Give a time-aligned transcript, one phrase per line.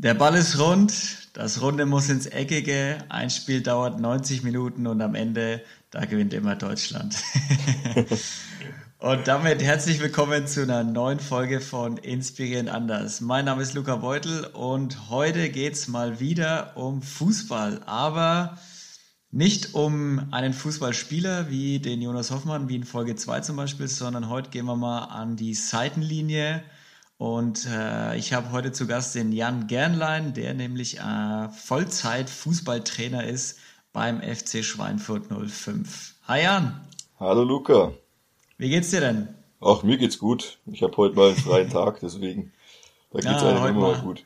[0.00, 0.94] Der Ball ist rund,
[1.32, 6.32] das Runde muss ins Eckige, ein Spiel dauert 90 Minuten und am Ende, da gewinnt
[6.34, 7.16] immer Deutschland.
[8.98, 13.20] und damit herzlich willkommen zu einer neuen Folge von Inspirierend Anders.
[13.20, 18.56] Mein Name ist Luca Beutel und heute geht's mal wieder um Fußball, aber
[19.32, 24.28] nicht um einen Fußballspieler wie den Jonas Hoffmann, wie in Folge 2 zum Beispiel, sondern
[24.28, 26.62] heute gehen wir mal an die Seitenlinie
[27.18, 33.58] und äh, ich habe heute zu Gast den Jan Gernlein, der nämlich äh, Vollzeit-Fußballtrainer ist
[33.92, 36.14] beim FC Schweinfurt 05.
[36.28, 36.80] Hi Jan.
[37.18, 37.92] Hallo Luca.
[38.56, 39.28] Wie geht's dir denn?
[39.60, 40.58] Ach, mir geht's gut.
[40.66, 42.52] Ich habe heute mal einen freien Tag, deswegen
[43.10, 44.24] da geht's ja, eigentlich immer mal gut.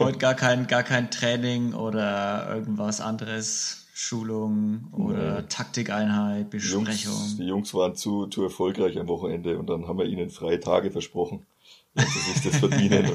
[0.00, 5.46] heute gar kein, gar kein Training oder irgendwas anderes, Schulung oder nee.
[5.48, 6.86] Taktikeinheit, Besprechung.
[6.90, 10.30] Die Jungs, die Jungs waren zu, zu erfolgreich am Wochenende und dann haben wir ihnen
[10.30, 11.46] freie Tage versprochen
[11.94, 13.12] dass sie sich das verdienen.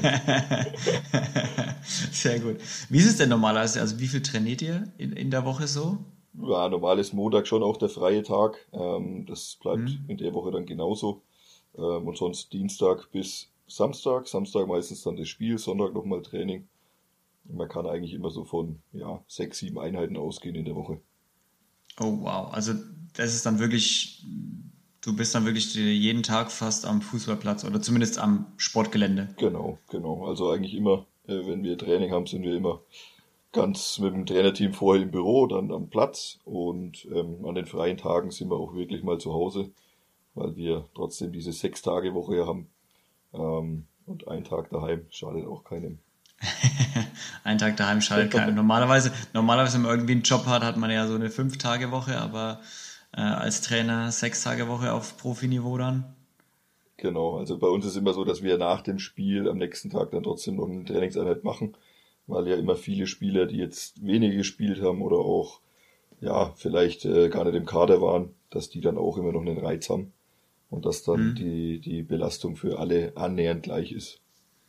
[2.12, 2.56] Sehr gut.
[2.88, 3.80] Wie ist es denn normalerweise?
[3.80, 5.98] Also wie viel trainiert ihr in, in der Woche so?
[6.34, 8.66] Ja, normal ist Montag schon auch der freie Tag.
[8.72, 10.04] Ähm, das bleibt mhm.
[10.08, 11.22] in der Woche dann genauso.
[11.76, 14.28] Ähm, und sonst Dienstag bis Samstag.
[14.28, 16.66] Samstag meistens dann das Spiel, Sonntag nochmal Training.
[17.44, 21.00] man kann eigentlich immer so von ja, sechs, sieben Einheiten ausgehen in der Woche.
[21.98, 22.72] Oh wow, also
[23.14, 24.24] das ist dann wirklich
[25.02, 29.28] Du bist dann wirklich jeden Tag fast am Fußballplatz oder zumindest am Sportgelände.
[29.38, 30.26] Genau, genau.
[30.26, 32.80] Also eigentlich immer, äh, wenn wir Training haben, sind wir immer
[33.52, 37.96] ganz mit dem Trainerteam vorher im Büro, dann am Platz und ähm, an den freien
[37.96, 39.70] Tagen sind wir auch wirklich mal zu Hause,
[40.34, 42.68] weil wir trotzdem diese sechs Tage Woche haben
[43.32, 45.98] ähm, und ein Tag daheim schadet auch keinem.
[47.44, 48.54] ein Tag daheim schadet keinem.
[48.54, 51.90] Normalerweise, normalerweise, wenn man irgendwie einen Job hat, hat man ja so eine fünf Tage
[51.90, 52.60] Woche, aber
[53.12, 56.04] äh, als Trainer sechs Tage Woche auf Profiniveau dann.
[56.96, 60.10] Genau, also bei uns ist immer so, dass wir nach dem Spiel am nächsten Tag
[60.10, 61.74] dann trotzdem noch eine Trainingseinheit machen,
[62.26, 65.60] weil ja immer viele Spieler, die jetzt wenige gespielt haben oder auch
[66.20, 69.58] ja vielleicht äh, gar nicht im Kader waren, dass die dann auch immer noch einen
[69.58, 70.12] Reiz haben
[70.68, 71.34] und dass dann mhm.
[71.36, 74.20] die, die Belastung für alle annähernd gleich ist.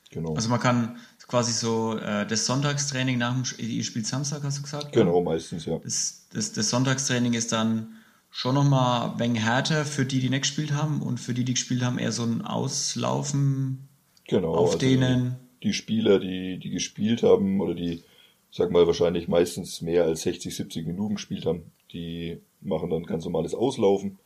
[0.10, 0.34] Genau.
[0.34, 0.98] Also man kann
[1.28, 4.92] quasi so äh, das Sonntagstraining nach dem ihr spielt Samstag, hast du gesagt?
[4.92, 5.80] Genau, meistens, ja.
[5.80, 7.98] Das, das, das Sonntagstraining ist dann
[8.32, 11.54] schon nochmal ein wenig härter für die, die nicht gespielt haben und für die, die
[11.54, 13.90] gespielt haben, eher so ein Auslaufen
[14.28, 15.36] genau, auf also denen.
[15.62, 18.04] Die Spieler, die, die gespielt haben oder die,
[18.50, 23.26] sag mal, wahrscheinlich meistens mehr als 60, 70 Minuten gespielt haben, die machen dann ganz
[23.26, 24.18] normales Auslaufen,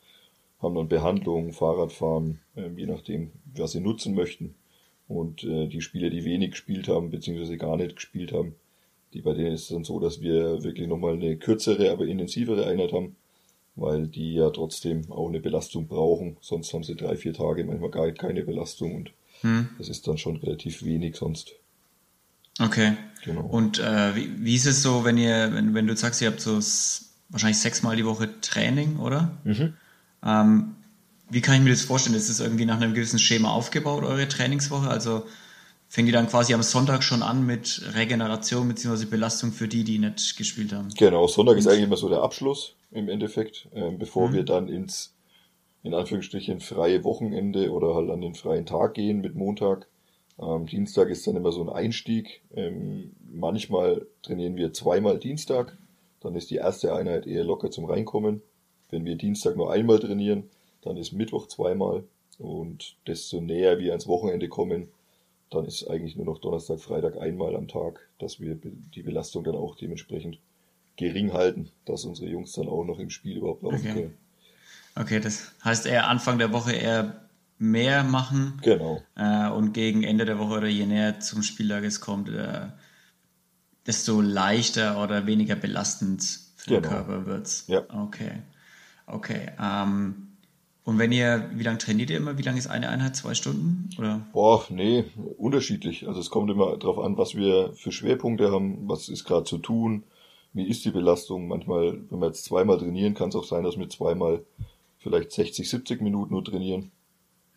[0.62, 4.54] haben dann Behandlung, Fahrradfahren, äh, je nachdem, was sie nutzen möchten.
[5.08, 8.54] Und äh, die Spieler, die wenig gespielt haben, beziehungsweise gar nicht gespielt haben,
[9.12, 12.66] die bei denen ist es dann so, dass wir wirklich nochmal eine kürzere, aber intensivere
[12.66, 13.16] Einheit haben
[13.76, 16.36] weil die ja trotzdem auch eine Belastung brauchen.
[16.40, 19.10] Sonst haben sie drei, vier Tage manchmal gar keine Belastung und
[19.42, 19.68] hm.
[19.78, 21.52] das ist dann schon relativ wenig sonst.
[22.58, 22.94] Okay.
[23.24, 23.42] Genau.
[23.42, 26.40] Und äh, wie, wie ist es so, wenn ihr, wenn, wenn du sagst, ihr habt
[26.40, 26.60] so
[27.28, 29.36] wahrscheinlich sechsmal die Woche Training, oder?
[29.44, 29.74] Mhm.
[30.24, 30.76] Ähm,
[31.28, 32.16] wie kann ich mir das vorstellen?
[32.16, 34.88] Ist es irgendwie nach einem gewissen Schema aufgebaut, eure Trainingswoche?
[34.88, 35.26] Also
[35.88, 39.06] fängt ihr dann quasi am Sonntag schon an mit Regeneration bzw.
[39.06, 40.88] Belastung für die, die nicht gespielt haben?
[40.96, 44.32] Genau, Sonntag ist eigentlich immer so der Abschluss im Endeffekt, äh, bevor mhm.
[44.34, 45.14] wir dann ins,
[45.82, 49.86] in Anführungsstrichen, freie Wochenende oder halt an den freien Tag gehen mit Montag.
[50.38, 52.42] Ähm, Dienstag ist dann immer so ein Einstieg.
[52.54, 55.76] Ähm, manchmal trainieren wir zweimal Dienstag.
[56.20, 58.42] Dann ist die erste Einheit eher locker zum Reinkommen.
[58.90, 60.50] Wenn wir Dienstag nur einmal trainieren,
[60.82, 62.04] dann ist Mittwoch zweimal.
[62.38, 64.88] Und desto näher wir ans Wochenende kommen,
[65.50, 69.54] dann ist eigentlich nur noch Donnerstag, Freitag einmal am Tag, dass wir die Belastung dann
[69.54, 70.38] auch dementsprechend
[70.96, 73.92] gering halten, dass unsere Jungs dann auch noch im Spiel überhaupt laufen okay.
[73.92, 74.14] können.
[74.94, 77.26] Okay, das heißt eher Anfang der Woche eher
[77.58, 78.60] mehr machen.
[78.62, 79.02] Genau.
[79.14, 82.68] Äh, und gegen Ende der Woche oder je näher zum Spieltag es kommt, äh,
[83.86, 86.22] desto leichter oder weniger belastend
[86.56, 86.80] für genau.
[86.80, 87.64] den Körper wird's.
[87.68, 87.82] Ja.
[87.88, 88.42] Okay.
[89.06, 89.52] Okay.
[89.62, 90.25] Ähm,
[90.86, 92.38] und wenn ihr, wie lange trainiert ihr immer?
[92.38, 93.14] Wie lange ist eine Einheit?
[93.14, 93.90] Zwei Stunden?
[93.98, 94.26] Oder?
[94.32, 95.04] Boah, nee,
[95.36, 96.08] unterschiedlich.
[96.08, 99.58] Also es kommt immer darauf an, was wir für Schwerpunkte haben, was ist gerade zu
[99.58, 100.04] tun
[100.56, 101.48] wie ist die Belastung.
[101.48, 104.42] Manchmal, wenn wir jetzt zweimal trainieren, kann es auch sein, dass wir zweimal
[104.98, 106.90] vielleicht 60, 70 Minuten nur trainieren.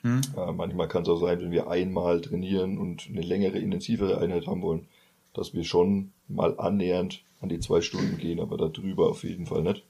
[0.01, 0.19] Hm.
[0.37, 4.47] Äh, manchmal kann es auch sein, wenn wir einmal trainieren und eine längere, intensivere Einheit
[4.47, 4.87] haben wollen,
[5.33, 9.63] dass wir schon mal annähernd an die zwei Stunden gehen, aber darüber auf jeden Fall
[9.63, 9.85] nicht.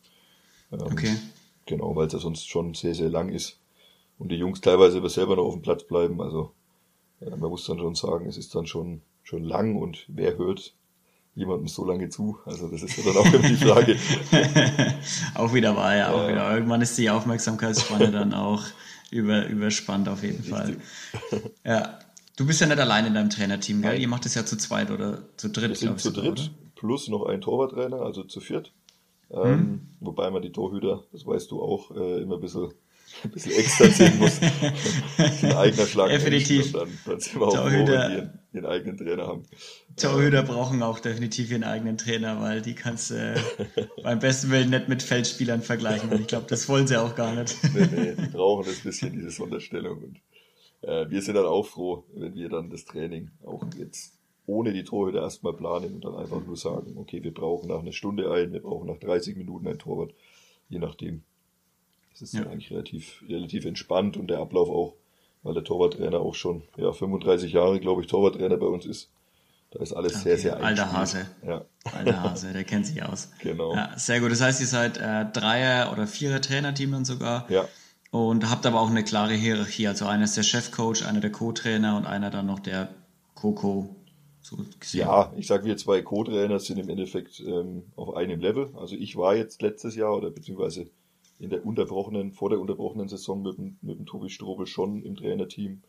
[0.72, 1.16] Ähm, okay.
[1.66, 3.60] Genau, weil es ja sonst schon sehr, sehr lang ist.
[4.18, 6.22] Und die Jungs teilweise aber selber noch auf dem Platz bleiben.
[6.22, 6.52] Also
[7.22, 10.74] ja, man muss dann schon sagen, es ist dann schon, schon lang und wer hört
[11.36, 12.38] jemandem so lange zu?
[12.46, 13.98] Also das ist ja dann auch immer die Frage.
[15.36, 16.54] auch wieder wahr, ja, auch wieder.
[16.54, 18.64] Irgendwann ist die Aufmerksamkeitsspanne dann auch
[19.12, 20.50] über, überspannt auf jeden Richtig.
[20.52, 20.78] Fall.
[21.66, 22.00] Ja.
[22.36, 24.00] Du bist ja nicht allein in deinem Trainerteam, gell?
[24.00, 25.72] Ihr macht es ja zu zweit oder zu dritt.
[25.72, 26.50] Wir sind zu dritt oder?
[26.76, 28.72] plus noch ein Torwarttrainer, also zu viert.
[29.32, 29.82] Ähm, hm.
[30.00, 32.74] Wobei man die Torhüter, das weißt du auch, äh, immer ein bisschen,
[33.24, 34.40] ein bisschen extra ziehen muss.
[35.44, 36.10] ein eigener Schlag.
[36.10, 36.72] Definitiv.
[36.72, 39.44] Dann, dann sind wir auch Torhüter, froh, wenn die ihren, ihren, eigenen Trainer haben.
[39.98, 43.40] Torhüter ähm, brauchen auch definitiv ihren eigenen Trainer, weil die kannst du äh,
[44.04, 46.10] beim besten Willen nicht mit Feldspielern vergleichen.
[46.10, 47.56] Und ich glaube, das wollen sie auch gar nicht.
[47.76, 50.04] nee, nee, die brauchen das bisschen, diese Sonderstellung.
[50.04, 50.18] Und
[50.82, 54.19] äh, wir sind dann auch froh, wenn wir dann das Training auch jetzt
[54.50, 57.92] ohne die Torhüter erstmal planen und dann einfach nur sagen, okay, wir brauchen nach einer
[57.92, 60.14] Stunde einen, wir brauchen nach 30 Minuten ein Torwart,
[60.70, 61.22] je nachdem.
[62.12, 62.42] Das ist ja.
[62.42, 64.96] dann eigentlich relativ, relativ entspannt und der Ablauf auch,
[65.44, 69.10] weil der Torwarttrainer auch schon ja, 35 Jahre, glaube ich, Torwarttrainer bei uns ist.
[69.72, 70.24] Da ist alles okay.
[70.24, 71.28] sehr, sehr Alter Hase.
[71.46, 71.64] Ja.
[71.96, 73.30] Alter Hase, der kennt sich aus.
[73.40, 73.76] Genau.
[73.76, 74.32] Ja, sehr gut.
[74.32, 77.50] Das heißt, ihr seid äh, Dreier- oder Vierer-Trainerteam dann sogar.
[77.52, 77.68] Ja.
[78.10, 79.88] Und habt aber auch eine klare Hierarchie.
[79.88, 82.90] Also einer ist der Chefcoach, einer der Co-Trainer und einer dann noch der
[83.36, 83.96] Co-Co
[84.42, 84.58] so
[84.94, 88.72] ja, ich sage, wir zwei Co-Trainer sind im Endeffekt ähm, auf einem Level.
[88.76, 90.88] Also ich war jetzt letztes Jahr oder beziehungsweise
[91.40, 95.16] in der unterbrochenen, vor der unterbrochenen Saison mit dem, mit dem Tobi Strobel schon im
[95.16, 95.82] Trainerteam.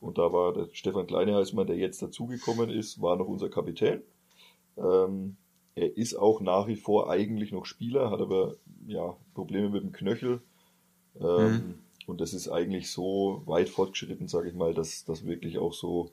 [0.00, 4.02] Und da war der Stefan Kleineheismann, der jetzt dazugekommen ist, war noch unser Kapitän.
[4.76, 5.36] Ähm,
[5.74, 9.92] er ist auch nach wie vor eigentlich noch Spieler, hat aber ja Probleme mit dem
[9.92, 10.40] Knöchel.
[11.20, 11.74] Ähm, mhm.
[12.06, 16.10] Und das ist eigentlich so weit fortgeschritten, sage ich mal, dass das wirklich auch so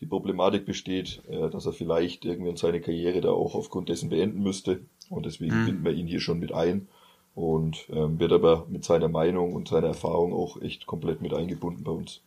[0.00, 4.42] die Problematik besteht, äh, dass er vielleicht irgendwann seine Karriere da auch aufgrund dessen beenden
[4.42, 4.80] müsste.
[5.08, 5.66] Und deswegen mhm.
[5.66, 6.88] binden wir ihn hier schon mit ein
[7.34, 11.84] und ähm, wird aber mit seiner Meinung und seiner Erfahrung auch echt komplett mit eingebunden
[11.84, 12.20] bei uns.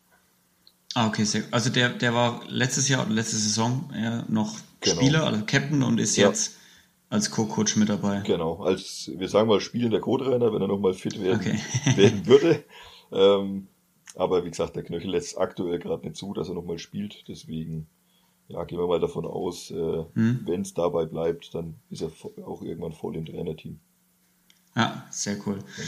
[0.93, 4.95] Ah, okay, sehr, also der, der war letztes Jahr letzte Saison ja, noch genau.
[4.95, 6.27] Spieler, also Captain und ist ja.
[6.27, 6.57] jetzt
[7.09, 8.21] als Co-Coach mit dabei.
[8.25, 11.59] Genau, als wir sagen mal spielender Co-Trainer, wenn er nochmal fit werden, okay.
[11.95, 12.63] werden würde.
[13.09, 13.69] Ähm,
[14.17, 17.27] aber wie gesagt, der Knöchel lässt aktuell gerade nicht zu, dass er nochmal spielt.
[17.27, 17.87] Deswegen
[18.47, 20.41] ja, gehen wir mal davon aus, äh, hm.
[20.45, 22.11] wenn es dabei bleibt, dann ist er
[22.45, 23.79] auch irgendwann voll im Trainerteam.
[24.75, 25.55] Ja, sehr cool.
[25.55, 25.87] Genau.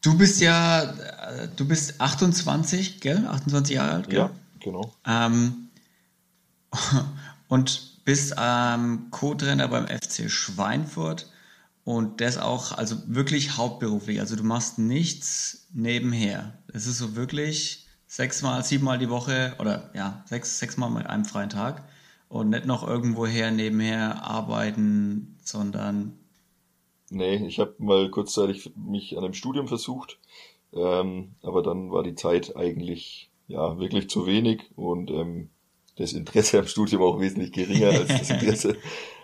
[0.00, 3.26] Du bist ja, äh, du bist 28, gell?
[3.26, 4.18] 28 Jahre alt, gell?
[4.18, 4.30] Ja,
[4.60, 4.92] genau.
[5.04, 5.70] Ähm,
[7.48, 11.30] und bist ähm, Co-Trainer beim FC Schweinfurt.
[11.88, 14.20] Und das auch, also wirklich hauptberuflich.
[14.20, 16.58] Also du machst nichts nebenher.
[16.70, 21.48] Es ist so wirklich sechsmal, siebenmal die Woche oder ja, sechs, sechsmal mit einem freien
[21.48, 21.88] Tag.
[22.28, 26.18] Und nicht noch irgendwoher nebenher arbeiten, sondern.
[27.08, 30.18] Nee, ich habe mal kurzzeitig mich an einem Studium versucht,
[30.74, 35.48] ähm, aber dann war die Zeit eigentlich ja wirklich zu wenig und ähm,
[35.98, 38.76] das Interesse am Studium auch wesentlich geringer als das Interesse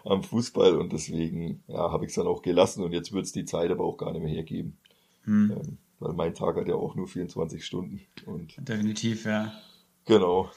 [0.05, 3.32] am Fußball und deswegen ja, habe ich es dann auch gelassen und jetzt wird es
[3.32, 4.76] die Zeit aber auch gar nicht mehr hergeben.
[5.25, 5.53] Hm.
[5.53, 8.00] Ähm, weil mein Tag hat ja auch nur 24 Stunden.
[8.26, 9.53] Und Definitiv, ja.
[10.05, 10.50] Genau.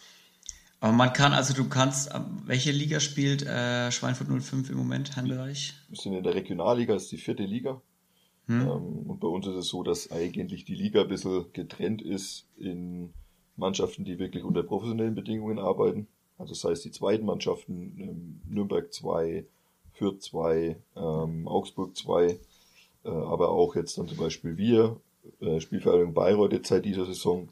[0.80, 2.10] Aber man kann, also du kannst,
[2.46, 5.74] welche Liga spielt äh, Schweinfurt 05 im Moment, Heimbereich?
[5.88, 7.82] Wir sind in der Regionalliga, das ist die vierte Liga.
[8.48, 8.62] Hm.
[8.62, 12.48] Ähm, und bei uns ist es so, dass eigentlich die Liga ein bisschen getrennt ist
[12.58, 13.14] in
[13.58, 16.08] Mannschaften, die wirklich unter professionellen Bedingungen arbeiten.
[16.38, 19.46] Also das heißt die zweiten Mannschaften, ähm, Nürnberg 2,
[19.94, 22.38] Fürth 2, ähm, Augsburg 2, äh,
[23.10, 24.98] aber auch jetzt dann zum Beispiel wir,
[25.42, 27.50] äh, Spielvereinigung Bayreuth jetzt seit dieser Saison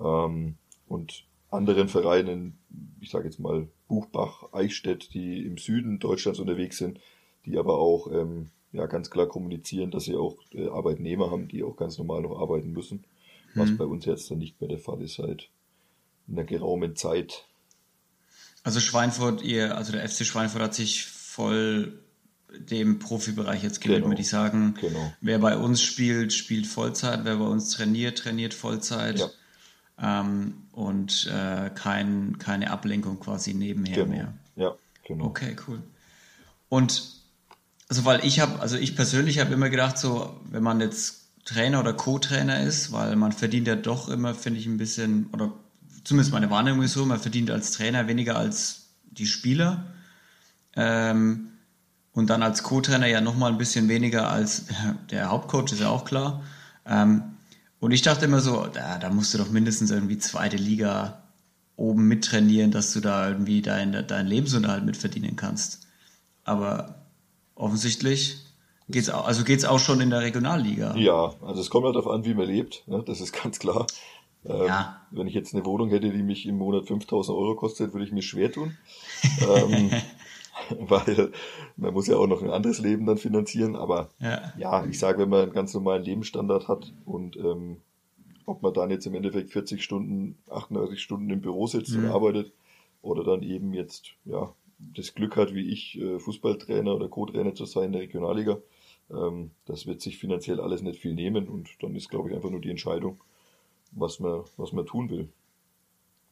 [0.00, 0.54] ähm,
[0.88, 2.58] und anderen Vereinen,
[3.00, 7.00] ich sage jetzt mal Buchbach, Eichstätt, die im Süden Deutschlands unterwegs sind,
[7.44, 11.64] die aber auch ähm, ja ganz klar kommunizieren, dass sie auch äh, Arbeitnehmer haben, die
[11.64, 13.04] auch ganz normal noch arbeiten müssen,
[13.54, 13.76] was mhm.
[13.76, 15.48] bei uns jetzt dann nicht mehr der Fall ist seit
[16.28, 17.44] einer geraumen Zeit.
[18.62, 21.98] Also Schweinfurt, ihr, also der FC Schweinfurt hat sich voll
[22.58, 24.04] dem Profibereich jetzt gewidmet.
[24.04, 24.16] Genau.
[24.16, 25.12] Die sagen, genau.
[25.20, 29.18] wer bei uns spielt, spielt Vollzeit, wer bei uns trainiert, trainiert Vollzeit.
[29.18, 30.20] Ja.
[30.22, 34.08] Ähm, und äh, kein, keine Ablenkung quasi nebenher genau.
[34.08, 34.34] mehr.
[34.56, 35.26] Ja, genau.
[35.26, 35.82] Okay, cool.
[36.68, 37.20] Und
[37.88, 41.80] also weil ich habe, also ich persönlich habe immer gedacht, so wenn man jetzt Trainer
[41.80, 45.52] oder Co-Trainer ist, weil man verdient ja doch immer, finde ich, ein bisschen, oder
[46.04, 49.84] zumindest meine Wahrnehmung ist so, man verdient als Trainer weniger als die Spieler.
[50.76, 51.48] Ähm,
[52.12, 54.66] und dann als Co-Trainer ja nochmal ein bisschen weniger als
[55.10, 56.42] der Hauptcoach, ist ja auch klar.
[56.86, 57.22] Ähm,
[57.78, 61.22] und ich dachte immer so, da, da musst du doch mindestens irgendwie zweite Liga
[61.76, 65.86] oben mittrainieren, dass du da irgendwie deinen dein Lebensunterhalt mitverdienen kannst.
[66.44, 67.06] Aber
[67.54, 68.44] offensichtlich
[68.90, 70.94] geht's auch, also geht's auch schon in der Regionalliga.
[70.96, 73.02] Ja, also es kommt halt darauf an, wie man lebt, ne?
[73.04, 73.86] das ist ganz klar.
[74.44, 75.00] Ähm, ja.
[75.10, 78.12] Wenn ich jetzt eine Wohnung hätte, die mich im Monat 5000 Euro kostet, würde ich
[78.12, 78.76] mir schwer tun.
[79.40, 79.90] ähm,
[80.78, 81.32] weil
[81.76, 83.76] man muss ja auch noch ein anderes Leben dann finanzieren.
[83.76, 87.78] Aber ja, ja ich sage, wenn man einen ganz normalen Lebensstandard hat und ähm,
[88.46, 92.04] ob man dann jetzt im Endeffekt 40 Stunden, 38 Stunden im Büro sitzt mhm.
[92.04, 92.52] und arbeitet
[93.02, 97.66] oder dann eben jetzt ja das Glück hat, wie ich, äh, Fußballtrainer oder Co-Trainer zu
[97.66, 98.58] sein in der Regionalliga.
[99.12, 102.50] Ähm, das wird sich finanziell alles nicht viel nehmen und dann ist, glaube ich, einfach
[102.50, 103.20] nur die Entscheidung,
[103.92, 105.28] was man, was man tun will.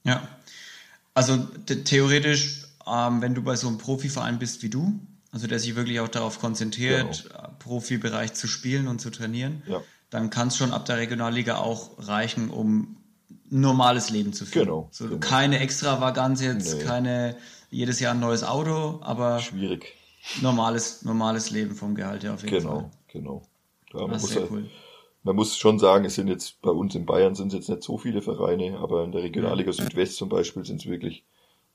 [0.04, 0.26] Ja,
[1.14, 4.98] also theoretisch, ähm, wenn du bei so einem Profiverein bist wie du,
[5.32, 7.48] also der sich wirklich auch darauf konzentriert, genau.
[7.58, 9.82] Profibereich zu spielen und zu trainieren, ja.
[10.10, 12.96] dann kann es schon ab der Regionalliga auch reichen, um
[13.50, 14.66] ein normales Leben zu führen.
[14.66, 14.88] Genau.
[14.90, 15.18] So, genau.
[15.18, 16.84] Keine Extravaganz jetzt, nee.
[16.84, 17.36] keine
[17.70, 19.94] jedes Jahr ein neues Auto, aber schwierig.
[20.42, 22.90] Normales, normales Leben vom Gehalt her auf jeden genau, Fall.
[23.08, 23.42] Genau,
[23.92, 24.00] genau.
[24.00, 24.68] Ja, man, muss halt, cool.
[25.22, 27.82] man muss schon sagen, es sind jetzt bei uns in Bayern sind es jetzt nicht
[27.82, 31.24] so viele Vereine, aber in der Regionalliga Südwest zum Beispiel sind es wirklich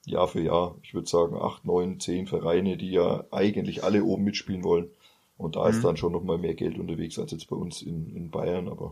[0.05, 4.24] Jahr für Jahr, ich würde sagen, acht, neun, zehn Vereine, die ja eigentlich alle oben
[4.24, 4.89] mitspielen wollen.
[5.38, 5.69] Und da mhm.
[5.69, 8.91] ist dann schon nochmal mehr Geld unterwegs als jetzt bei uns in, in Bayern, aber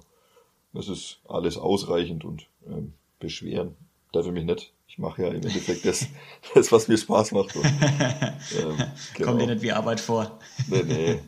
[0.74, 3.76] es ist alles ausreichend und ähm, beschweren
[4.12, 4.74] darf ich mich nicht.
[4.88, 6.08] Ich mache ja im Endeffekt das,
[6.54, 7.56] das was mir Spaß macht.
[7.56, 7.66] Und,
[8.60, 9.30] ähm, genau.
[9.30, 10.40] Kommt dir nicht wie Arbeit vor.
[10.68, 11.20] Nee, nee.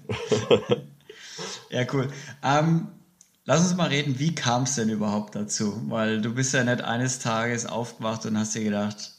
[1.69, 2.09] ja, cool.
[2.43, 2.87] Ähm,
[3.45, 5.81] lass uns mal reden, wie kam es denn überhaupt dazu?
[5.87, 9.13] Weil du bist ja nicht eines Tages aufgewacht und hast dir gedacht,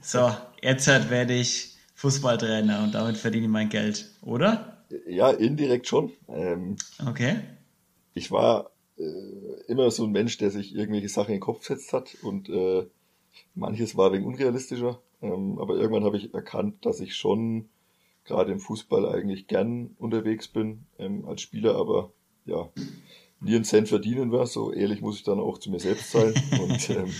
[0.00, 0.32] so,
[0.62, 4.84] jetzt werde ich Fußballtrainer und damit verdiene ich mein Geld, oder?
[5.08, 6.12] Ja, indirekt schon.
[6.28, 7.40] Ähm, okay.
[8.14, 11.92] Ich war äh, immer so ein Mensch, der sich irgendwelche Sachen in den Kopf gesetzt
[11.92, 12.86] hat und äh,
[13.54, 15.00] manches war wegen unrealistischer.
[15.22, 17.68] Ähm, aber irgendwann habe ich erkannt, dass ich schon
[18.24, 22.12] gerade im Fußball eigentlich gern unterwegs bin ähm, als Spieler, aber
[22.44, 22.68] ja,
[23.40, 24.46] nie einen Cent verdienen war.
[24.46, 26.34] So ehrlich muss ich dann auch zu mir selbst sein.
[26.60, 27.12] Und, ähm,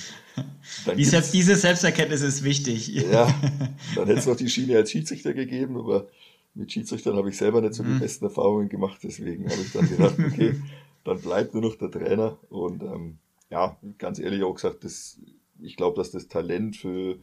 [0.96, 2.88] die selbst, diese Selbsterkenntnis ist wichtig.
[2.88, 3.26] Ja,
[3.94, 6.08] dann hätte es noch die Schiene als Schiedsrichter gegeben, aber
[6.54, 8.00] mit Schiedsrichtern habe ich selber nicht so die mhm.
[8.00, 8.98] besten Erfahrungen gemacht.
[9.02, 10.54] Deswegen habe ich dann gedacht, okay,
[11.08, 12.38] dann bleibt nur noch der Trainer.
[12.50, 13.18] Und ähm,
[13.50, 15.20] ja, ganz ehrlich auch gesagt, das,
[15.60, 17.18] ich glaube, dass das Talent für,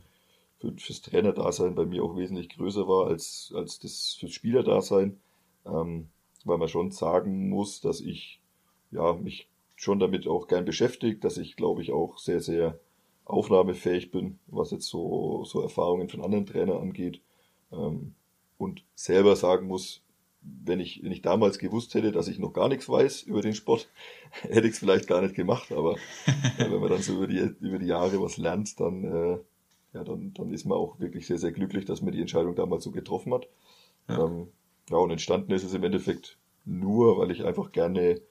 [0.60, 5.20] für, fürs Trainerdasein bei mir auch wesentlich größer war als, als das fürs Spielerdasein.
[5.66, 6.10] Ähm,
[6.44, 8.40] weil man schon sagen muss, dass ich
[8.92, 12.80] ja, mich schon damit auch gern beschäftigt, dass ich, glaube ich, auch sehr, sehr
[13.26, 17.20] aufnahmefähig bin, was jetzt so, so Erfahrungen von anderen Trainern angeht.
[17.72, 18.14] Ähm,
[18.58, 20.02] und selber sagen muss,
[20.66, 23.54] wenn ich, wenn ich damals gewusst hätte, dass ich noch gar nichts weiß über den
[23.54, 23.90] Sport,
[24.42, 25.72] hätte ich es vielleicht gar nicht gemacht.
[25.72, 25.94] Aber
[26.58, 29.38] äh, wenn man dann so über die, über die Jahre was lernt, dann, äh,
[29.94, 32.84] ja, dann, dann ist man auch wirklich sehr, sehr glücklich, dass man die Entscheidung damals
[32.84, 33.48] so getroffen hat.
[34.08, 34.48] Ja, ähm,
[34.90, 38.22] ja und entstanden ist es im Endeffekt nur, weil ich einfach gerne,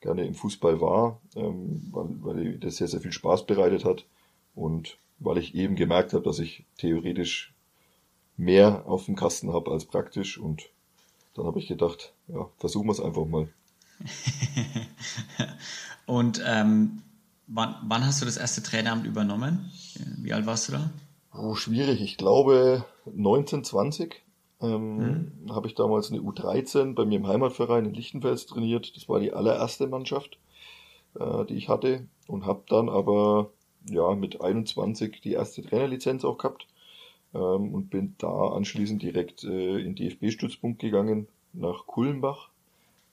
[0.00, 4.06] gerne im Fußball war, ähm, weil, weil das sehr, sehr viel Spaß bereitet hat
[4.54, 7.54] und weil ich eben gemerkt habe, dass ich theoretisch
[8.36, 10.70] mehr auf dem Kasten habe als praktisch und
[11.34, 13.48] dann habe ich gedacht, ja, versuchen wir es einfach mal.
[16.06, 17.02] Und ähm,
[17.46, 19.70] wann, wann hast du das erste Traineramt übernommen?
[20.18, 20.90] Wie alt warst du da?
[21.34, 22.00] Oh, schwierig.
[22.00, 24.22] Ich glaube 1920
[24.60, 25.54] ähm, hm.
[25.54, 28.96] habe ich damals eine U13 bei mir im Heimatverein in Lichtenfels trainiert.
[28.96, 30.38] Das war die allererste Mannschaft,
[31.18, 33.50] äh, die ich hatte und habe dann aber
[33.88, 36.66] ja mit 21 die erste Trainerlizenz auch gehabt
[37.34, 42.50] ähm, und bin da anschließend direkt äh, in DFB-Stützpunkt gegangen nach Kulmbach.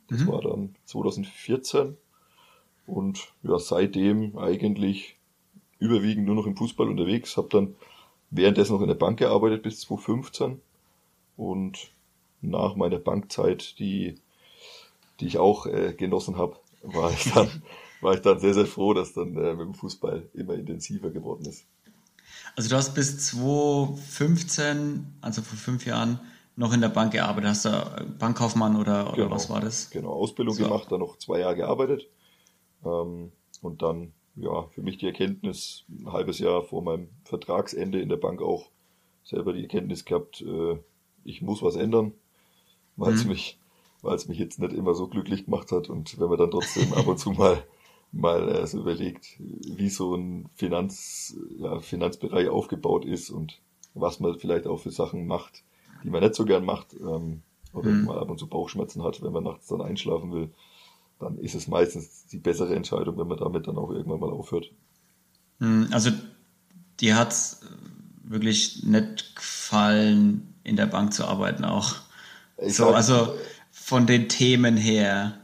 [0.10, 0.28] Das mhm.
[0.28, 1.98] war dann 2014
[2.88, 5.18] und ja, seitdem eigentlich
[5.78, 7.76] überwiegend nur noch im Fußball unterwegs, habe dann
[8.32, 10.60] währenddessen noch in der Bank gearbeitet bis 2015
[11.38, 11.92] und
[12.42, 14.16] nach meiner Bankzeit, die,
[15.20, 17.62] die ich auch äh, genossen habe, war ich dann
[18.02, 21.46] war ich dann sehr, sehr froh, dass dann äh, mit dem Fußball immer intensiver geworden
[21.46, 21.66] ist.
[22.56, 26.20] Also du hast bis 2015, also vor fünf Jahren,
[26.56, 27.52] noch in der Bank gearbeitet.
[27.52, 29.90] Hast du Bankkaufmann oder, oder genau, was war das?
[29.92, 30.64] Genau, Ausbildung so.
[30.64, 32.10] gemacht, dann noch zwei Jahre gearbeitet.
[32.84, 33.32] Ähm,
[33.62, 38.18] und dann, ja, für mich die Erkenntnis, ein halbes Jahr vor meinem Vertragsende in der
[38.18, 38.70] Bank auch
[39.24, 40.78] selber die Erkenntnis gehabt, äh,
[41.24, 42.14] ich muss was ändern,
[42.98, 43.32] weil es mhm.
[43.32, 43.58] mich,
[44.02, 45.90] weil es mich jetzt nicht immer so glücklich gemacht hat.
[45.90, 47.64] Und wenn man dann trotzdem ab und zu mal
[48.12, 53.60] mal äh, so überlegt, wie so ein Finanz, ja, Finanzbereich aufgebaut ist und
[53.94, 55.64] was man vielleicht auch für Sachen macht,
[56.04, 57.42] die man nicht so gern macht, ähm,
[57.74, 58.06] oder mhm.
[58.06, 60.50] mal ab und zu Bauchschmerzen hat, wenn man nachts dann einschlafen will,
[61.20, 64.72] dann ist es meistens die bessere Entscheidung, wenn man damit dann auch irgendwann mal aufhört.
[65.60, 66.12] Mhm, also
[67.00, 67.58] dir hat
[68.24, 71.96] wirklich nicht gefallen, in der Bank zu arbeiten auch.
[72.58, 73.36] Ich so, sag, also
[73.72, 75.39] von den Themen her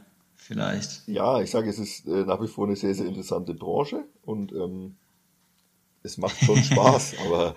[0.46, 1.06] vielleicht.
[1.08, 4.52] Ja, ich sage, es ist äh, nach wie vor eine sehr, sehr interessante Branche und
[4.52, 4.96] ähm,
[6.02, 7.54] es macht schon Spaß, aber.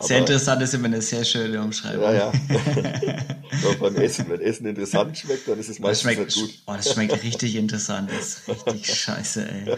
[0.00, 2.02] sehr aber, interessant ist immer eine sehr schöne Umschreibung.
[2.02, 2.32] Ja, ja.
[3.80, 6.62] beim Essen, wenn Essen interessant schmeckt, dann ist es meistens schmeckt, gut.
[6.66, 8.10] Oh, das schmeckt richtig interessant.
[8.10, 9.76] Das ist richtig scheiße, ey.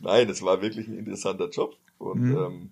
[0.00, 1.76] Nein, es war wirklich ein interessanter Job.
[1.98, 2.36] Und mhm.
[2.36, 2.70] ähm,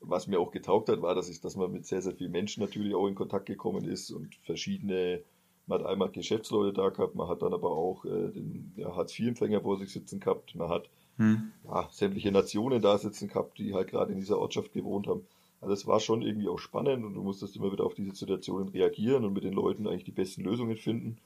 [0.00, 2.62] was mir auch getaugt hat, war, dass ich, dass man mit sehr, sehr vielen Menschen
[2.62, 5.22] natürlich auch in Kontakt gekommen ist und verschiedene,
[5.70, 9.60] man hat einmal Geschäftsleute da gehabt, man hat dann aber auch äh, den ja, Hartz-IV-Empfänger
[9.60, 11.52] vor sich sitzen gehabt, man hat hm.
[11.64, 15.26] ja, sämtliche Nationen da sitzen gehabt, die halt gerade in dieser Ortschaft gewohnt haben.
[15.60, 18.68] Also es war schon irgendwie auch spannend und du musstest immer wieder auf diese Situationen
[18.68, 21.18] reagieren und mit den Leuten eigentlich die besten Lösungen finden.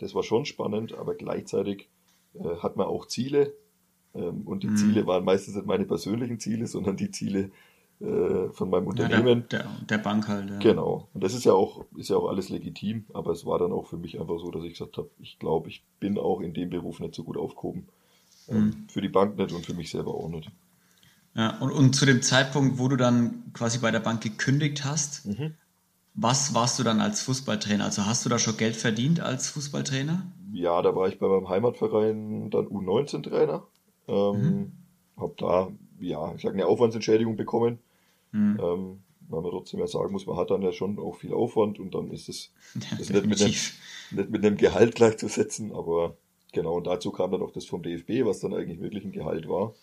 [0.00, 1.88] Das war schon spannend, aber gleichzeitig
[2.34, 3.54] äh, hat man auch Ziele
[4.14, 4.76] ähm, und die hm.
[4.76, 7.50] Ziele waren meistens nicht meine persönlichen Ziele, sondern die Ziele
[8.02, 9.26] äh, von meinem Unternehmen.
[9.26, 10.50] Ja, der, der, der, Bank halt.
[10.50, 10.58] Ja.
[10.58, 11.08] Genau.
[11.14, 13.86] Und das ist ja auch, ist ja auch alles legitim, aber es war dann auch
[13.86, 16.70] für mich einfach so, dass ich gesagt habe, ich glaube, ich bin auch in dem
[16.70, 17.86] Beruf nicht so gut aufgehoben.
[18.48, 18.86] Mhm.
[18.88, 20.50] Für die Bank nicht und für mich selber auch nicht.
[21.36, 25.24] Ja, und, und zu dem Zeitpunkt, wo du dann quasi bei der Bank gekündigt hast,
[25.26, 25.54] mhm.
[26.14, 27.84] was warst du dann als Fußballtrainer?
[27.84, 30.26] Also hast du da schon Geld verdient als Fußballtrainer?
[30.52, 33.62] Ja, da war ich bei meinem Heimatverein dann U19-Trainer.
[34.08, 34.72] Ähm, mhm.
[35.16, 35.68] Hab da,
[36.00, 37.78] ja, ich sag eine Aufwandsentschädigung bekommen.
[38.32, 38.60] Mhm.
[38.60, 41.78] Ähm, weil man trotzdem ja sagen muss, man hat dann ja schon auch viel Aufwand
[41.78, 46.16] und dann ist es ja, nicht, mit einem, nicht mit einem Gehalt gleichzusetzen, aber
[46.52, 49.48] Genau, und dazu kam dann auch das vom DFB, was dann eigentlich wirklich ein Gehalt
[49.48, 49.74] war.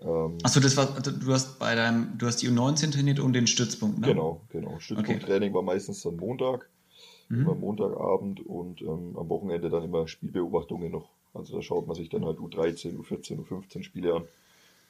[0.00, 3.46] Ähm, Achso, das war, du hast bei deinem, du hast die U19 trainiert und den
[3.46, 4.08] Stützpunkt, ne?
[4.08, 4.78] Genau, genau.
[4.78, 5.56] Stützpunkttraining okay.
[5.56, 6.68] war meistens dann Montag,
[7.30, 7.40] mhm.
[7.40, 11.08] immer Montagabend und ähm, am Wochenende dann immer Spielbeobachtungen noch.
[11.32, 14.22] Also da schaut man sich dann halt U13, U14, U15 Spiele an,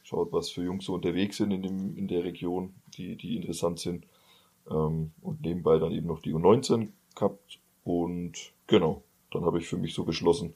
[0.03, 3.81] schaut, was für Jungs so unterwegs sind in, dem, in der Region, die, die interessant
[3.81, 4.07] sind.
[4.71, 9.03] Ähm, und nebenbei dann eben noch die U19 gehabt und genau,
[9.33, 10.55] dann habe ich für mich so beschlossen,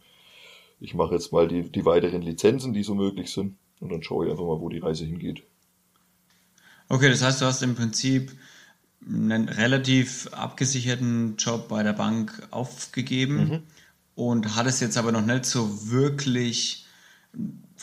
[0.81, 4.27] ich mache jetzt mal die, die weiteren Lizenzen, die so möglich sind, und dann schaue
[4.27, 5.43] ich einfach mal, wo die Reise hingeht.
[6.89, 8.33] Okay, das heißt, du hast im Prinzip
[9.07, 13.63] einen relativ abgesicherten Job bei der Bank aufgegeben mhm.
[14.15, 16.87] und hattest jetzt aber noch nicht so wirklich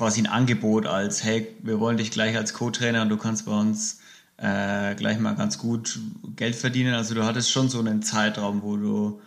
[0.01, 3.51] quasi ein Angebot als, hey, wir wollen dich gleich als Co-Trainer und du kannst bei
[3.51, 3.99] uns
[4.37, 5.99] äh, gleich mal ganz gut
[6.35, 6.95] Geld verdienen.
[6.95, 9.21] Also du hattest schon so einen Zeitraum, wo du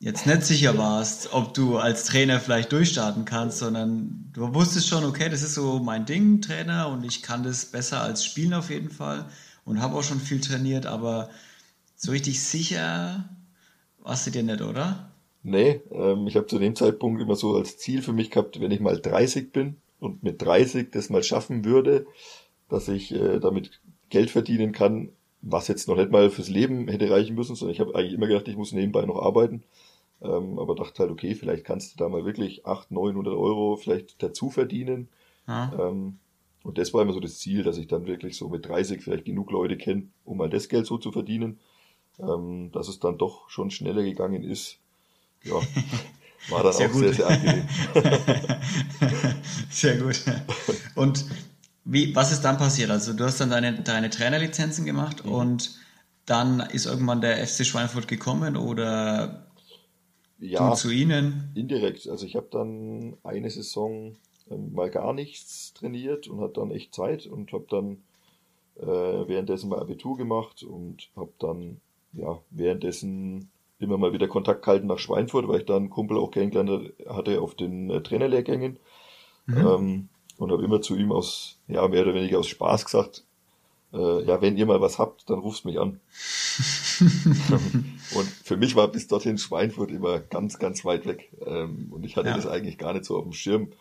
[0.00, 5.04] jetzt nicht sicher warst, ob du als Trainer vielleicht durchstarten kannst, sondern du wusstest schon,
[5.04, 8.70] okay, das ist so mein Ding, Trainer, und ich kann das besser als Spielen auf
[8.70, 9.26] jeden Fall
[9.66, 11.28] und habe auch schon viel trainiert, aber
[11.94, 13.28] so richtig sicher
[13.98, 15.10] warst du dir nicht, oder?
[15.48, 18.70] Nee, ähm, ich habe zu dem Zeitpunkt immer so als Ziel für mich gehabt, wenn
[18.70, 22.06] ich mal 30 bin und mit 30 das mal schaffen würde,
[22.68, 23.80] dass ich äh, damit
[24.10, 25.08] Geld verdienen kann,
[25.40, 28.26] was jetzt noch nicht mal fürs Leben hätte reichen müssen, sondern ich habe eigentlich immer
[28.26, 29.62] gedacht, ich muss nebenbei noch arbeiten.
[30.20, 34.22] Ähm, aber dachte halt, okay, vielleicht kannst du da mal wirklich 800, 900 Euro vielleicht
[34.22, 35.08] dazu verdienen.
[35.46, 35.72] Ja.
[35.78, 36.18] Ähm,
[36.62, 39.24] und das war immer so das Ziel, dass ich dann wirklich so mit 30 vielleicht
[39.24, 41.58] genug Leute kenne, um mal das Geld so zu verdienen.
[42.18, 44.80] Ähm, dass es dann doch schon schneller gegangen ist.
[45.44, 45.60] Ja,
[46.48, 47.02] war dann sehr auch gut.
[47.02, 47.68] sehr, sehr angenehm.
[49.70, 50.22] sehr gut.
[50.94, 51.24] Und
[51.84, 52.90] wie, was ist dann passiert?
[52.90, 55.32] Also du hast dann deine, deine Trainerlizenzen gemacht mhm.
[55.32, 55.78] und
[56.26, 59.46] dann ist irgendwann der FC Schweinfurt gekommen oder
[60.38, 61.50] ja, zu Ihnen?
[61.54, 62.08] Indirekt.
[62.08, 64.16] Also ich habe dann eine Saison
[64.50, 68.02] ähm, mal gar nichts trainiert und hatte dann echt Zeit und habe dann
[68.76, 71.80] äh, währenddessen mal Abitur gemacht und habe dann
[72.12, 76.30] ja währenddessen immer mal wieder Kontakt gehalten nach Schweinfurt, weil ich da einen Kumpel auch
[76.30, 78.78] kennengelernt hatte auf den äh, Trainerlehrgängen.
[79.46, 79.56] Mhm.
[79.56, 83.24] Ähm, und habe immer zu ihm aus, ja, mehr oder weniger aus Spaß gesagt,
[83.92, 86.00] äh, ja, wenn ihr mal was habt, dann ruft mich an.
[88.14, 91.30] und für mich war bis dorthin Schweinfurt immer ganz, ganz weit weg.
[91.44, 92.36] Ähm, und ich hatte ja.
[92.36, 93.72] das eigentlich gar nicht so auf dem Schirm,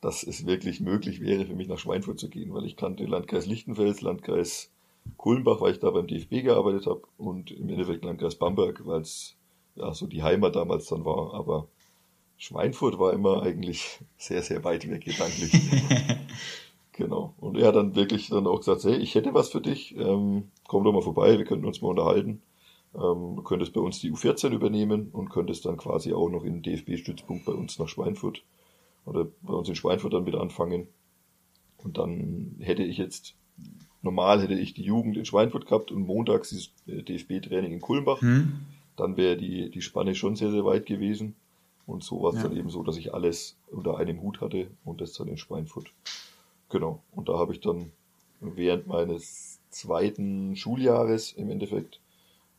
[0.00, 3.46] dass es wirklich möglich wäre, für mich nach Schweinfurt zu gehen, weil ich kannte Landkreis
[3.46, 4.70] Lichtenfels, Landkreis
[5.16, 9.36] Kulmbach, weil ich da beim DFB gearbeitet habe und im Endeffekt Landkreis Bamberg, weil es
[9.74, 11.34] ja so die Heimat damals dann war.
[11.34, 11.68] Aber
[12.36, 15.52] Schweinfurt war immer eigentlich sehr, sehr weit weg gedanklich.
[16.96, 17.34] Genau.
[17.38, 20.50] Und er hat dann wirklich dann auch gesagt, hey, ich hätte was für dich, ähm,
[20.68, 22.40] komm doch mal vorbei, wir könnten uns mal unterhalten.
[22.94, 26.62] Ähm, du könntest bei uns die U14 übernehmen und könntest dann quasi auch noch in
[26.62, 28.44] den DFB-Stützpunkt bei uns nach Schweinfurt
[29.06, 30.86] oder bei uns in Schweinfurt dann wieder anfangen.
[31.78, 33.34] Und dann hätte ich jetzt,
[34.04, 38.20] normal hätte ich die Jugend in Schweinfurt gehabt und montags dieses äh, DFB-Training in Kulmbach.
[38.20, 38.60] Hm.
[38.96, 41.34] Dann wäre die, die Spanne schon sehr, sehr weit gewesen.
[41.86, 42.44] Und so war es ja.
[42.44, 45.88] dann eben so, dass ich alles unter einem Hut hatte und das dann in Schweinfurt.
[46.70, 47.02] Genau.
[47.12, 47.90] Und da habe ich dann
[48.40, 52.00] während meines zweiten Schuljahres im Endeffekt,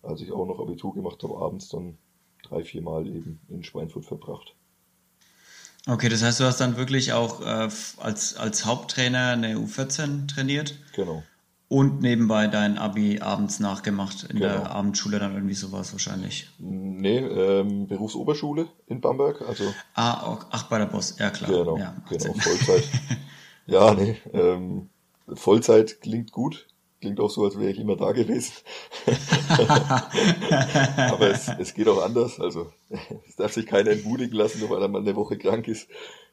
[0.04, 1.98] als ich auch noch Abitur gemacht habe, abends dann
[2.44, 4.54] drei, vier Mal eben in Schweinfurt verbracht.
[5.88, 10.80] Okay, das heißt, du hast dann wirklich auch äh, als, als Haupttrainer eine U14 trainiert?
[10.94, 11.24] Genau.
[11.76, 14.48] Und nebenbei dein Abi abends nachgemacht, in genau.
[14.48, 16.48] der Abendschule dann irgendwie sowas wahrscheinlich.
[16.58, 19.42] Nee, ähm, Berufsoberschule in Bamberg.
[19.42, 21.52] Also, ah, auch, ach, bei der Boss, ja klar.
[21.52, 22.84] Genau, ja, genau Vollzeit.
[23.66, 24.88] ja, nee, ähm,
[25.28, 26.66] Vollzeit klingt gut.
[27.02, 28.54] Klingt auch so, als wäre ich immer da gewesen.
[31.12, 32.40] Aber es, es geht auch anders.
[32.40, 32.72] Also
[33.28, 35.90] es darf sich keiner entmutigen lassen, nur weil er mal eine Woche krank ist.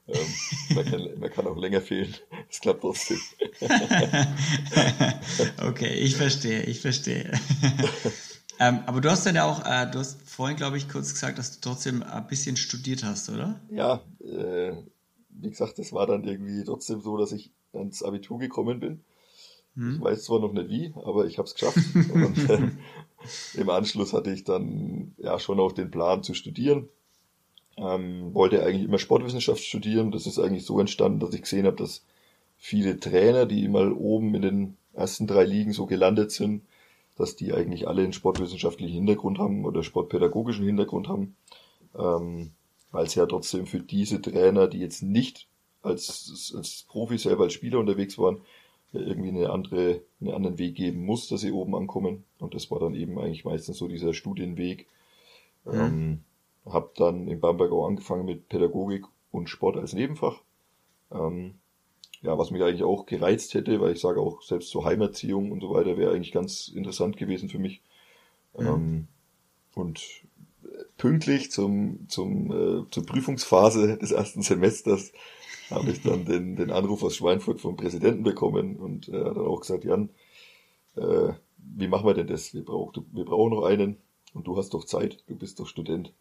[0.09, 0.27] Ähm,
[0.75, 2.15] man, kann, man kann auch länger fehlen.
[2.51, 3.19] Es klappt trotzdem.
[5.67, 7.33] okay, ich verstehe, ich verstehe.
[8.59, 11.39] ähm, aber du hast dann ja auch, äh, du hast vorhin, glaube ich, kurz gesagt,
[11.39, 13.61] dass du trotzdem ein bisschen studiert hast, oder?
[13.71, 14.73] Ja, äh,
[15.31, 19.01] wie gesagt, es war dann irgendwie trotzdem so, dass ich ans Abitur gekommen bin.
[19.75, 19.97] Hm.
[19.97, 21.79] Ich weiß zwar noch nicht wie, aber ich habe es geschafft.
[21.95, 22.71] Und äh,
[23.61, 26.89] im Anschluss hatte ich dann ja schon auch den Plan zu studieren.
[27.77, 30.11] Ähm, wollte eigentlich immer Sportwissenschaft studieren.
[30.11, 32.05] Das ist eigentlich so entstanden, dass ich gesehen habe, dass
[32.59, 36.63] viele Trainer, die mal oben in den ersten drei Ligen so gelandet sind,
[37.17, 41.37] dass die eigentlich alle einen sportwissenschaftlichen Hintergrund haben oder sportpädagogischen Hintergrund haben.
[41.99, 42.53] Ähm,
[42.91, 45.49] weil es ja trotzdem für diese Trainer, die jetzt nicht
[45.83, 48.43] als, als Profi selber als Spieler unterwegs waren,
[48.93, 52.25] ja irgendwie eine andere, einen anderen Weg geben muss, dass sie oben ankommen.
[52.39, 54.87] Und das war dann eben eigentlich meistens so dieser Studienweg.
[55.65, 55.73] Mhm.
[55.73, 56.25] Ähm,
[56.67, 60.41] hab dann in Bamberg auch angefangen mit Pädagogik und Sport als Nebenfach.
[61.11, 61.55] Ähm,
[62.23, 65.61] ja, was mich eigentlich auch gereizt hätte, weil ich sage auch, selbst so Heimerziehung und
[65.61, 67.83] so weiter wäre eigentlich ganz interessant gewesen für mich.
[68.57, 68.67] Mhm.
[68.67, 69.09] Ähm,
[69.75, 70.03] und
[70.97, 75.13] pünktlich zum, zum, äh, zur Prüfungsphase des ersten Semesters
[75.71, 79.47] habe ich dann den, den Anruf aus Schweinfurt vom Präsidenten bekommen und er hat dann
[79.47, 80.11] auch gesagt, Jan,
[80.97, 82.55] äh, wie machen wir denn das?
[82.55, 83.97] Wir, brauch, wir brauchen noch einen
[84.35, 86.13] und du hast doch Zeit, du bist doch Student.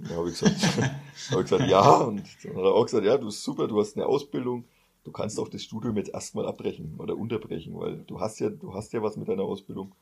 [0.00, 0.56] Da habe ich, gesagt,
[1.30, 1.98] hab ich gesagt, ja.
[1.98, 4.64] Und dann hat er auch gesagt, ja, du bist super, du hast eine Ausbildung,
[5.04, 8.74] du kannst auch das Studium jetzt erstmal abbrechen oder unterbrechen, weil du hast ja, du
[8.74, 9.94] hast ja was mit deiner Ausbildung.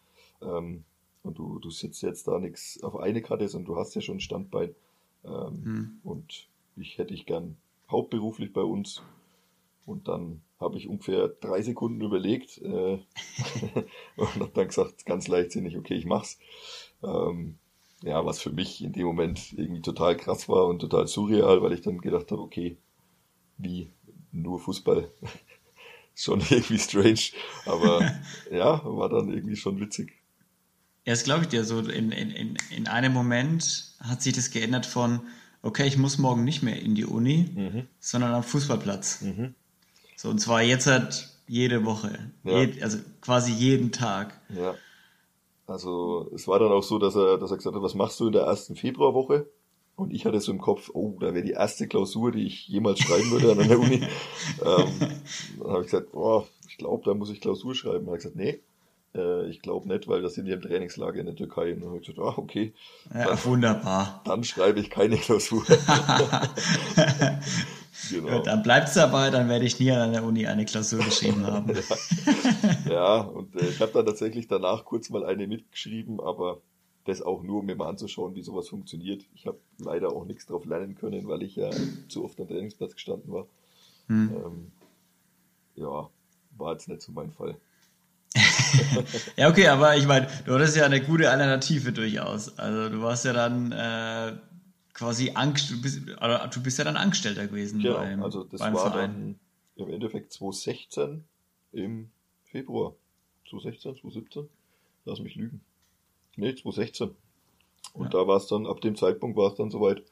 [0.43, 0.85] Ähm,
[1.23, 4.19] und du, du sitzt jetzt da nichts auf eine Karte, sondern du hast ja schon
[4.19, 4.75] ein Standbein.
[5.25, 6.01] Ähm, hm.
[6.05, 7.57] Und ich hätte dich gern
[7.91, 9.03] hauptberuflich bei uns.
[9.87, 12.99] Und dann habe ich ungefähr drei Sekunden überlegt äh,
[14.17, 16.39] und habe dann gesagt, ganz leichtsinnig, okay, ich mach's.
[17.03, 17.59] Ähm,
[18.03, 21.73] ja, was für mich in dem Moment irgendwie total krass war und total surreal, weil
[21.73, 22.77] ich dann gedacht habe, okay,
[23.59, 23.91] wie
[24.33, 25.11] nur Fußball.
[26.17, 27.21] schon irgendwie strange,
[27.67, 28.11] aber
[28.51, 30.15] ja, war dann irgendwie schon witzig.
[31.05, 31.63] Ja, das glaube ich dir.
[31.65, 35.21] So in, in, in einem Moment hat sich das geändert von,
[35.63, 37.87] okay, ich muss morgen nicht mehr in die Uni, mhm.
[38.01, 39.23] sondern am Fußballplatz.
[39.23, 39.55] Mhm.
[40.17, 42.33] So, und zwar jetzt halt jede Woche.
[42.45, 42.61] Ja.
[42.61, 44.41] Jed, also quasi jeden Tag.
[44.49, 44.75] Ja.
[45.67, 48.27] Also es war dann auch so, dass er, dass er gesagt hat, was machst du
[48.27, 49.49] in der ersten Februarwoche?
[49.97, 53.01] Und ich hatte so im Kopf, oh, da wäre die erste Klausur, die ich jemals
[53.01, 53.95] schreiben würde an der Uni.
[54.65, 54.89] ähm,
[55.59, 58.05] dann habe ich gesagt, boah, ich glaube, da muss ich Klausur schreiben.
[58.05, 58.61] Dann hat er gesagt, nee,
[59.15, 61.73] äh, ich glaube nicht, weil das sind ja im Trainingslager in der Türkei.
[61.73, 62.75] Und dann habe ich gesagt, ah, okay.
[63.13, 64.21] Ja, dann, wunderbar.
[64.27, 65.65] Dann schreibe ich keine Klausur.
[68.11, 68.43] genau.
[68.43, 71.73] Dann bleibt es dabei, dann werde ich nie an der Uni eine Klausur geschrieben haben.
[71.75, 72.91] ja.
[72.91, 76.61] ja, und äh, ich habe dann tatsächlich danach kurz mal eine mitgeschrieben, aber
[77.05, 79.25] das auch nur, um mir mal anzuschauen, wie sowas funktioniert.
[79.35, 81.71] Ich habe leider auch nichts drauf lernen können, weil ich ja
[82.09, 83.47] zu oft am Trainingsplatz gestanden war.
[84.09, 84.31] Hm.
[84.35, 84.73] Ähm,
[85.77, 86.09] ja,
[86.57, 87.57] war jetzt nicht so mein Fall.
[89.37, 92.59] ja, okay, aber ich meine, du hattest ja eine gute Alternative durchaus.
[92.59, 94.33] Also du warst ja dann äh,
[94.97, 98.73] quasi Angst, du bist, du bist ja dann Angestellter gewesen genau, beim, also das beim
[98.73, 99.39] war Verein.
[99.77, 101.23] dann im Endeffekt 2016
[101.73, 102.11] im
[102.45, 102.95] Februar.
[103.51, 104.49] 2016, 2017?
[105.05, 105.61] Lass mich lügen.
[106.37, 107.15] Nee, 2016.
[107.93, 108.09] Und ja.
[108.09, 110.03] da war es dann, ab dem Zeitpunkt war es dann soweit,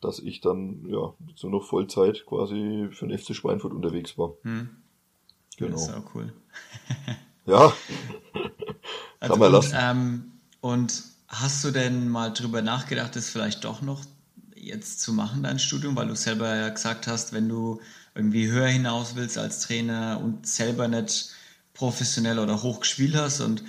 [0.00, 4.32] dass ich dann, ja, so noch Vollzeit quasi für den FC Schweinfurt unterwegs war.
[4.42, 4.76] Hm.
[5.58, 5.72] Genau.
[5.72, 6.32] Das ist auch cool.
[7.44, 7.72] ja.
[9.22, 9.76] Also Kann man lassen.
[9.78, 10.32] Ähm,
[10.62, 14.02] und hast du denn mal drüber nachgedacht, das vielleicht doch noch
[14.56, 17.80] jetzt zu machen, dein Studium, weil du selber ja gesagt hast, wenn du
[18.14, 21.30] irgendwie höher hinaus willst als Trainer und selber nicht
[21.72, 23.62] professionell oder hoch gespielt hast und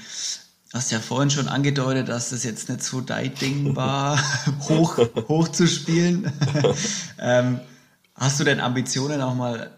[0.74, 4.20] hast ja vorhin schon angedeutet, dass das jetzt nicht so dein Ding war,
[4.68, 4.98] hoch,
[5.30, 6.32] hoch zu spielen.
[7.20, 7.60] ähm,
[8.16, 9.72] hast du denn Ambitionen auch mal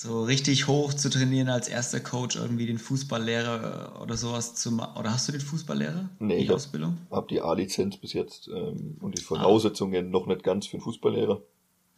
[0.00, 4.98] so richtig hoch zu trainieren als erster Coach, irgendwie den Fußballlehrer oder sowas zu machen?
[4.98, 6.08] Oder hast du den Fußballlehrer?
[6.18, 6.96] Nee, die ich Ausbildung?
[7.10, 10.08] habe die A-Lizenz bis jetzt ähm, und die Voraussetzungen ah.
[10.08, 11.42] noch nicht ganz für den Fußballlehrer.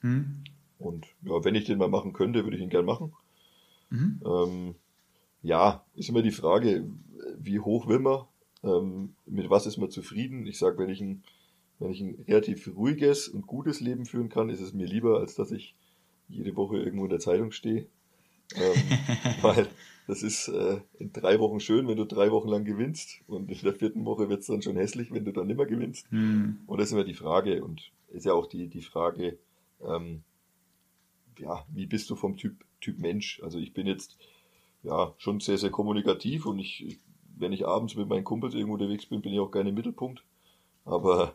[0.00, 0.42] Hm.
[0.80, 3.12] Und ja, wenn ich den mal machen könnte, würde ich ihn gern machen.
[3.90, 4.20] Mhm.
[4.26, 4.74] Ähm,
[5.42, 6.84] ja, ist immer die Frage,
[7.38, 8.24] wie hoch will man?
[8.64, 10.44] Ähm, mit was ist man zufrieden?
[10.48, 11.22] Ich sage, wenn ich ein
[11.78, 15.34] wenn ich ein relativ ruhiges und gutes Leben führen kann, ist es mir lieber, als
[15.34, 15.74] dass ich
[16.32, 17.86] jede Woche irgendwo in der Zeitung stehe.
[18.54, 18.82] Ähm,
[19.42, 19.68] weil
[20.06, 23.20] das ist äh, in drei Wochen schön, wenn du drei Wochen lang gewinnst.
[23.26, 26.10] Und in der vierten Woche wird es dann schon hässlich, wenn du dann nimmer gewinnst.
[26.12, 26.60] Mhm.
[26.66, 27.62] Und das ist immer die Frage.
[27.62, 29.38] Und ist ja auch die, die Frage,
[29.82, 30.22] ähm,
[31.38, 33.40] ja, wie bist du vom Typ, Typ Mensch?
[33.42, 34.16] Also ich bin jetzt
[34.82, 36.98] ja schon sehr, sehr kommunikativ und ich,
[37.38, 40.24] wenn ich abends mit meinen Kumpels irgendwo unterwegs bin, bin ich auch gerne im Mittelpunkt.
[40.84, 41.34] Aber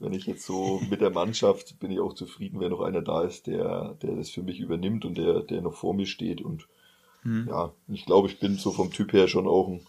[0.00, 3.22] wenn ich jetzt so mit der Mannschaft bin ich auch zufrieden, wenn noch einer da
[3.22, 6.40] ist, der, der das für mich übernimmt und der, der noch vor mir steht.
[6.40, 6.68] Und
[7.24, 7.46] mhm.
[7.48, 9.80] ja, ich glaube, ich bin so vom Typ her schon auch ein,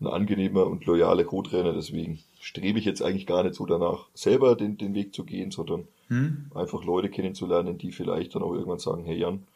[0.00, 1.72] ein angenehmer und loyaler Co-Trainer.
[1.72, 5.50] Deswegen strebe ich jetzt eigentlich gar nicht so danach, selber den, den Weg zu gehen,
[5.50, 6.50] sondern mhm.
[6.54, 9.46] einfach Leute kennenzulernen, die vielleicht dann auch irgendwann sagen, hey Jan,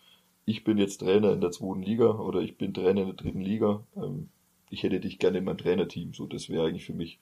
[0.45, 3.43] ich bin jetzt Trainer in der zweiten Liga oder ich bin Trainer in der dritten
[3.43, 3.85] Liga.
[3.97, 4.29] Ähm,
[4.71, 6.15] ich hätte dich gerne in mein Trainerteam.
[6.15, 7.21] So, das wäre eigentlich für mich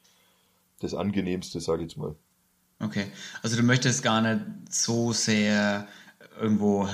[0.81, 2.15] das Angenehmste, sage ich jetzt mal.
[2.81, 3.07] Okay,
[3.43, 5.89] also du möchtest gar nicht so sehr
[6.41, 6.89] irgendwo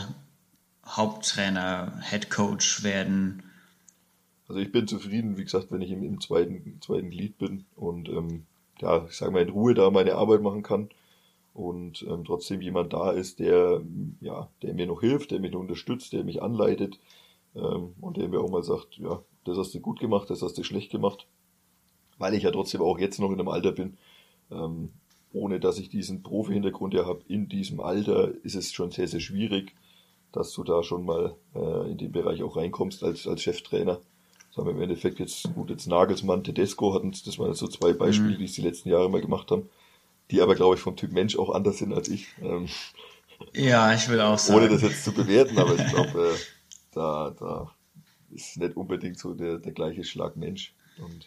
[0.87, 3.43] Haupttrainer, Head Coach werden.
[4.49, 8.09] Also ich bin zufrieden, wie gesagt, wenn ich im, im zweiten, zweiten Glied bin und
[8.09, 8.47] ähm,
[8.81, 10.89] ja, ich sage mal in Ruhe da meine Arbeit machen kann
[11.53, 13.83] und ähm, trotzdem jemand da ist, der
[14.21, 16.99] ja, der mir noch hilft, der mich noch unterstützt, der mich anleitet
[17.55, 20.57] ähm, und der mir auch mal sagt, ja, das hast du gut gemacht, das hast
[20.57, 21.27] du schlecht gemacht,
[22.17, 23.99] weil ich ja trotzdem auch jetzt noch in einem Alter bin,
[24.51, 24.91] ähm,
[25.35, 29.21] ohne dass ich diesen Profi-Hintergrund ja habe, in diesem Alter ist es schon sehr, sehr
[29.21, 29.75] schwierig,
[30.33, 34.01] dass du da schon mal äh, in den Bereich auch reinkommst als, als Cheftrainer.
[34.49, 37.93] Das haben wir im Endeffekt jetzt, gut, jetzt Nagelsmann, Tedesco hatten, das waren so zwei
[37.93, 38.39] Beispiele, mhm.
[38.39, 39.69] die es die letzten Jahre mal gemacht haben,
[40.31, 42.29] die aber, glaube ich, vom Typ Mensch auch anders sind als ich.
[42.41, 42.69] Ähm,
[43.53, 44.61] ja, ich will auch sagen.
[44.61, 46.39] Ohne das jetzt zu bewerten, aber ich glaube, äh,
[46.93, 47.75] da, da
[48.31, 50.73] ist nicht unbedingt so der, der gleiche Schlag Mensch.
[50.99, 51.27] Und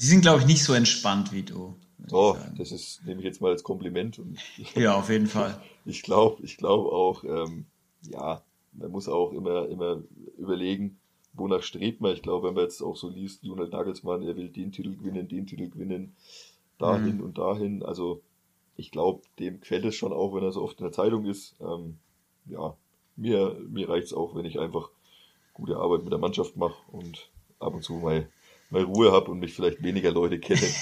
[0.00, 1.76] die sind, glaube ich, nicht so entspannt wie du.
[2.10, 4.18] Oh, das ist, nehme ich jetzt mal als Kompliment.
[4.18, 4.38] Und
[4.74, 5.60] ja, auf jeden Fall.
[5.84, 7.66] ich glaube, ich glaube auch, ähm,
[8.02, 10.02] ja, man muss auch immer, immer
[10.36, 10.98] überlegen,
[11.34, 12.14] wonach strebt man.
[12.14, 15.28] Ich glaube, wenn man jetzt auch so liest, Jonathan Nagelsmann, er will den Titel gewinnen,
[15.28, 16.14] den Titel gewinnen,
[16.78, 17.22] dahin mhm.
[17.22, 17.82] und dahin.
[17.82, 18.22] Also
[18.76, 21.56] ich glaube, dem quält es schon auch, wenn er so oft in der Zeitung ist.
[21.60, 21.98] Ähm,
[22.46, 22.76] ja,
[23.16, 24.90] mir, mir reicht es auch, wenn ich einfach
[25.52, 28.28] gute Arbeit mit der Mannschaft mache und ab und zu mal,
[28.70, 30.62] mal Ruhe habe und mich vielleicht weniger Leute kennen.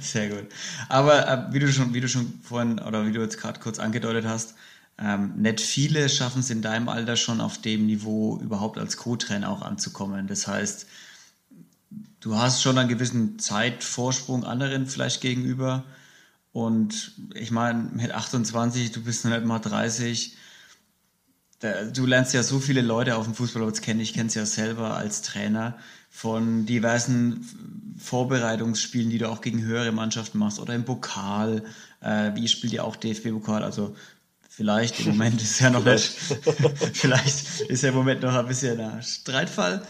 [0.00, 0.46] Sehr gut.
[0.88, 3.78] Aber äh, wie du schon, wie du schon vorhin oder wie du jetzt gerade kurz
[3.78, 4.54] angedeutet hast,
[4.98, 9.48] ähm, nicht viele schaffen es in deinem Alter schon auf dem Niveau überhaupt als Co-Trainer
[9.48, 10.26] auch anzukommen.
[10.26, 10.86] Das heißt,
[12.20, 15.84] du hast schon einen gewissen Zeitvorsprung anderen vielleicht gegenüber.
[16.52, 20.36] Und ich meine, mit 28, du bist noch nicht mal 30,
[21.60, 24.00] du lernst ja so viele Leute auf dem Fußballplatz kennen.
[24.00, 25.76] Ich kenne es ja selber als Trainer
[26.10, 31.64] von diversen Vorbereitungsspielen, die du auch gegen höhere Mannschaften machst oder im Pokal.
[32.00, 33.62] Äh, wie spielt ihr auch DFB-Pokal?
[33.62, 33.96] Also
[34.48, 36.08] vielleicht im Moment ist ja noch nicht,
[36.92, 39.82] vielleicht ist ja im Moment noch ein bisschen ein Streitfall.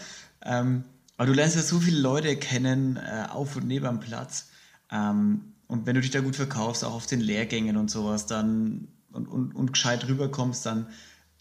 [0.43, 0.83] Ähm,
[1.17, 4.49] aber du lernst ja so viele Leute kennen, äh, auf und neben am Platz.
[4.91, 8.87] Ähm, und wenn du dich da gut verkaufst, auch auf den Lehrgängen und sowas, dann
[9.11, 10.87] und, und, und gescheit rüberkommst, dann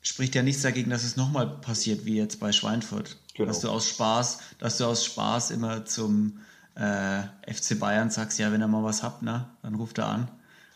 [0.03, 3.17] spricht ja nichts dagegen, dass es nochmal passiert, wie jetzt bei Schweinfurt.
[3.35, 3.49] Genau.
[3.49, 6.41] Dass du aus Spaß, dass du aus Spaß immer zum
[6.75, 10.29] äh, FC Bayern sagst, ja, wenn ihr mal was habt, ne, dann ruft er an.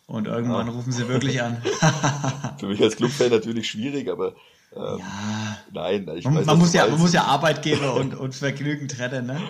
[0.06, 0.72] Und irgendwann ja.
[0.72, 1.62] rufen sie wirklich an.
[2.58, 4.34] Für mich als Clubfan natürlich schwierig, aber
[4.74, 5.58] ähm, ja.
[5.72, 9.26] nein, ich man, weiß, man muss ja, man muss ja Arbeitgeber und, und Vergnügen trennen,
[9.26, 9.40] ne?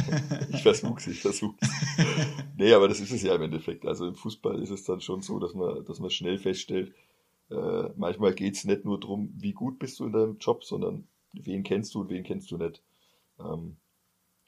[0.50, 1.58] ich versuch's, ich versuch's.
[2.56, 3.86] nee, aber das ist es ja im Endeffekt.
[3.86, 6.92] Also im Fußball ist es dann schon so, dass man, dass man schnell feststellt,
[7.52, 11.06] äh, manchmal geht es nicht nur darum, wie gut bist du in deinem Job, sondern
[11.32, 12.82] wen kennst du und wen kennst du nicht.
[13.38, 13.76] Ähm,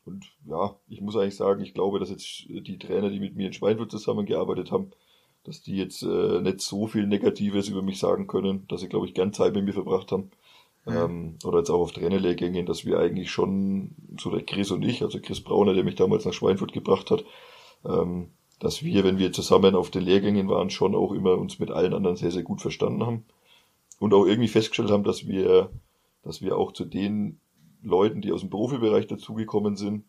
[0.05, 3.47] und ja, ich muss eigentlich sagen, ich glaube, dass jetzt die Trainer, die mit mir
[3.47, 4.91] in Schweinfurt zusammengearbeitet haben,
[5.45, 9.07] dass die jetzt äh, nicht so viel Negatives über mich sagen können, dass sie, glaube
[9.07, 10.31] ich, gern Zeit mit mir verbracht haben.
[10.87, 10.93] Mhm.
[10.93, 15.03] Ähm, oder jetzt auch auf Trainerlehrgängen, dass wir eigentlich schon, so der Chris und ich,
[15.03, 17.25] also Chris Brauner, der mich damals nach Schweinfurt gebracht hat,
[17.87, 18.31] ähm,
[18.65, 21.93] dass wir, wenn wir zusammen auf den Lehrgängen waren, schon auch immer uns mit allen
[21.93, 23.27] anderen sehr, sehr gut verstanden haben.
[23.99, 25.71] Und auch irgendwie festgestellt haben, dass wir,
[26.23, 27.41] dass wir auch zu den
[27.83, 30.05] Leuten, die aus dem Profibereich dazugekommen sind,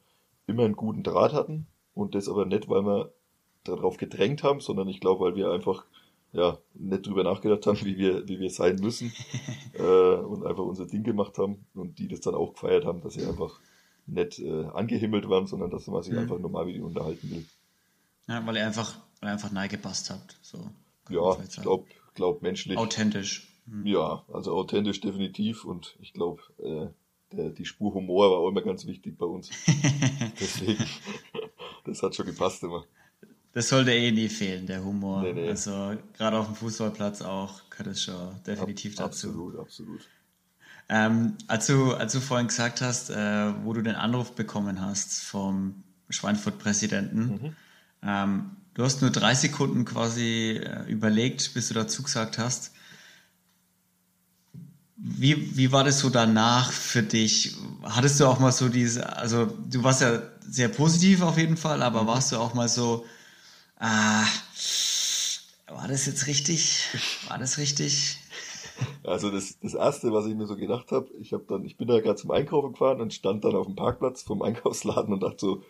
[0.48, 1.68] immer einen guten Draht hatten.
[1.94, 3.12] Und das aber nicht, weil wir
[3.65, 5.84] darauf gedrängt haben, sondern ich glaube, weil wir einfach
[6.32, 9.12] ja nicht drüber nachgedacht haben, wie wir, wie wir sein müssen
[9.74, 13.15] äh, und einfach unser Ding gemacht haben und die das dann auch gefeiert haben, dass
[13.15, 13.60] sie einfach
[14.08, 16.20] nicht äh, angehimmelt waren, sondern dass man sich mhm.
[16.20, 17.46] einfach normal mit ihnen unterhalten will.
[18.28, 20.38] Ja, weil ihr einfach, weil ihr einfach nahe gepasst habt.
[20.42, 20.70] So,
[21.10, 22.78] ja, ich glaube, glaub menschlich.
[22.78, 23.48] Authentisch.
[23.66, 23.86] Mhm.
[23.86, 28.62] Ja, also authentisch definitiv und ich glaube, äh, der, die Spur Humor war auch immer
[28.62, 29.50] ganz wichtig bei uns.
[30.40, 30.86] Deswegen,
[31.86, 32.86] das hat schon gepasst immer.
[33.54, 35.22] das sollte eh nie fehlen, der Humor.
[35.22, 35.50] Nee, nee.
[35.50, 39.30] Also gerade auf dem Fußballplatz auch gehört es schon definitiv Ab, dazu.
[39.30, 40.02] Absolut, absolut.
[40.88, 45.24] Ähm, als, du, als du vorhin gesagt hast, äh, wo du den Anruf bekommen hast
[45.24, 47.56] vom Schweinfurt-Präsidenten, mhm.
[48.06, 52.72] Ähm, du hast nur drei Sekunden quasi äh, überlegt, bis du dazu gesagt hast.
[54.98, 57.56] Wie, wie war das so danach für dich?
[57.84, 61.84] Hattest du auch mal so diese, also du warst ja sehr positiv auf jeden Fall,
[61.84, 62.08] aber mhm.
[62.08, 63.06] warst du auch mal so,
[63.78, 64.26] ah,
[65.68, 66.88] war das jetzt richtig?
[67.28, 68.20] War das richtig?
[69.04, 71.88] Also das, das erste, was ich mir so gedacht habe, ich habe dann, ich bin
[71.88, 75.39] da gerade zum Einkaufen gefahren und stand dann auf dem Parkplatz vom Einkaufsladen und dachte
[75.39, 75.63] so,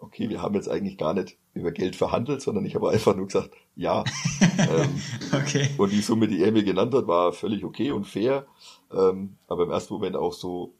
[0.00, 3.26] okay, wir haben jetzt eigentlich gar nicht über Geld verhandelt, sondern ich habe einfach nur
[3.26, 4.04] gesagt, ja.
[4.40, 5.00] ähm,
[5.32, 5.68] okay.
[5.78, 8.46] Und die Summe, die er mir genannt hat, war völlig okay und fair.
[8.92, 10.74] Ähm, aber im ersten Moment auch so,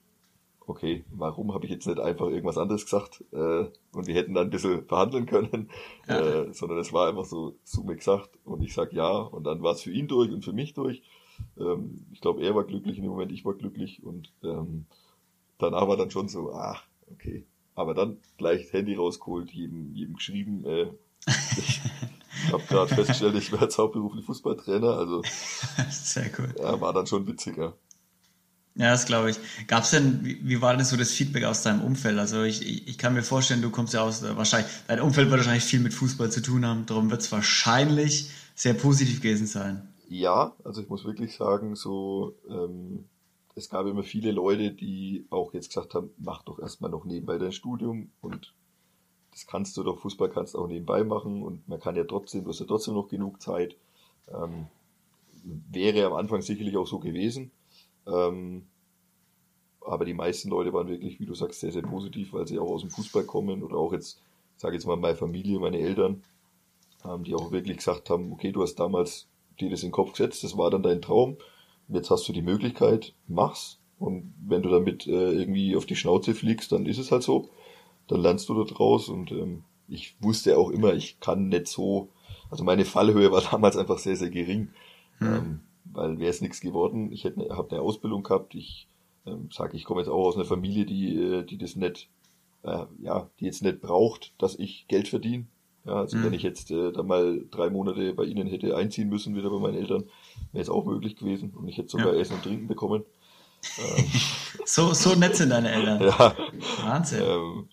[0.67, 4.47] okay, warum habe ich jetzt nicht einfach irgendwas anderes gesagt äh, und wir hätten dann
[4.47, 5.69] ein bisschen verhandeln können,
[6.09, 6.21] ja.
[6.21, 9.73] äh, sondern es war einfach so Summe gesagt und ich sag ja und dann war
[9.73, 11.03] es für ihn durch und für mich durch.
[11.59, 14.87] Ähm, ich glaube, er war glücklich in dem Moment, ich war glücklich und ähm,
[15.59, 17.45] danach war dann schon so, ach, okay.
[17.75, 20.91] Aber dann gleich das Handy rausgeholt, jedem, jedem geschrieben, äh,
[21.27, 21.81] ich
[22.53, 25.23] habe gerade festgestellt, ich werde jetzt hauptberuflich Fußballtrainer, also
[25.91, 26.55] sehr cool.
[26.59, 27.77] Ja, war dann schon witziger.
[28.77, 29.39] Ja, das glaube ich.
[29.67, 32.19] Gab es denn, wie, wie, war denn so das Feedback aus deinem Umfeld?
[32.19, 35.29] Also ich, ich, ich kann mir vorstellen, du kommst ja aus, äh, wahrscheinlich, dein Umfeld
[35.29, 39.47] wird wahrscheinlich viel mit Fußball zu tun haben, darum wird es wahrscheinlich sehr positiv gewesen
[39.47, 39.93] sein.
[40.09, 43.05] Ja, also ich muss wirklich sagen, so, ähm,
[43.55, 47.39] es gab immer viele Leute, die auch jetzt gesagt haben, mach doch erstmal noch nebenbei
[47.39, 48.55] dein Studium und
[49.33, 52.45] das kannst du doch, Fußball kannst du auch nebenbei machen und man kann ja trotzdem,
[52.45, 53.77] du hast ja trotzdem noch genug Zeit.
[54.29, 54.67] Ähm,
[55.45, 57.51] wäre am Anfang sicherlich auch so gewesen.
[58.07, 58.67] Ähm,
[59.81, 62.71] aber die meisten Leute waren wirklich, wie du sagst, sehr, sehr positiv, weil sie auch
[62.71, 64.21] aus dem Fußball kommen oder auch jetzt,
[64.57, 66.23] sage jetzt mal, meine Familie, meine Eltern,
[67.05, 69.27] ähm, die auch wirklich gesagt haben, okay, du hast damals
[69.59, 71.37] dir das in den Kopf gesetzt, das war dann dein Traum,
[71.93, 73.79] jetzt hast du die Möglichkeit, mach's.
[73.99, 77.51] Und wenn du damit äh, irgendwie auf die Schnauze fliegst, dann ist es halt so.
[78.09, 82.09] Dann lernst du da draus und ähm, ich wusste auch immer, ich kann nicht so,
[82.51, 84.71] also meine Fallhöhe war damals einfach sehr, sehr gering.
[85.19, 85.35] Hm.
[85.35, 87.13] Ähm, weil wäre es nichts geworden.
[87.13, 88.55] Ich hätte habe eine Ausbildung gehabt.
[88.55, 88.89] Ich
[89.27, 92.09] ähm, sage, ich komme jetzt auch aus einer Familie, die äh, die das nicht,
[92.63, 95.47] äh, ja, die jetzt nicht braucht, dass ich Geld verdiene.
[95.85, 96.25] Ja, also mhm.
[96.25, 99.59] wenn ich jetzt äh, da mal drei Monate bei ihnen hätte einziehen müssen, wieder bei
[99.59, 100.05] meinen Eltern,
[100.53, 102.21] wäre es auch möglich gewesen und ich hätte sogar ja.
[102.21, 103.05] Essen und Trinken bekommen.
[103.79, 104.07] Ähm,
[104.65, 106.01] so, so nett sind deine Eltern.
[106.03, 106.35] Ja.
[106.83, 107.23] Wahnsinn.
[107.23, 107.69] Ähm,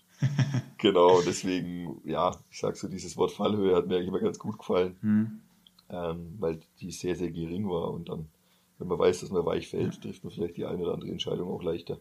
[0.76, 4.58] genau, deswegen, ja, ich sag so, dieses Wort Fallhöhe hat mir eigentlich immer ganz gut
[4.58, 4.98] gefallen.
[5.00, 5.40] Mhm
[5.90, 7.92] ähm, weil die sehr, sehr gering war.
[7.92, 8.26] Und dann,
[8.78, 10.00] wenn man weiß, dass man weich fällt, ja.
[10.00, 11.98] trifft man vielleicht die eine oder andere Entscheidung auch leichter.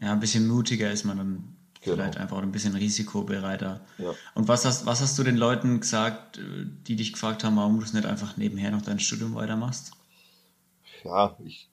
[0.00, 1.96] Ja, ein bisschen mutiger ist man dann genau.
[1.96, 3.80] vielleicht einfach ein bisschen risikobereiter.
[3.98, 4.14] Ja.
[4.34, 6.40] Und was hast, was hast du den Leuten gesagt,
[6.86, 9.92] die dich gefragt haben, warum du es nicht einfach nebenher noch dein Studium weitermachst?
[11.04, 11.68] Ja, ich,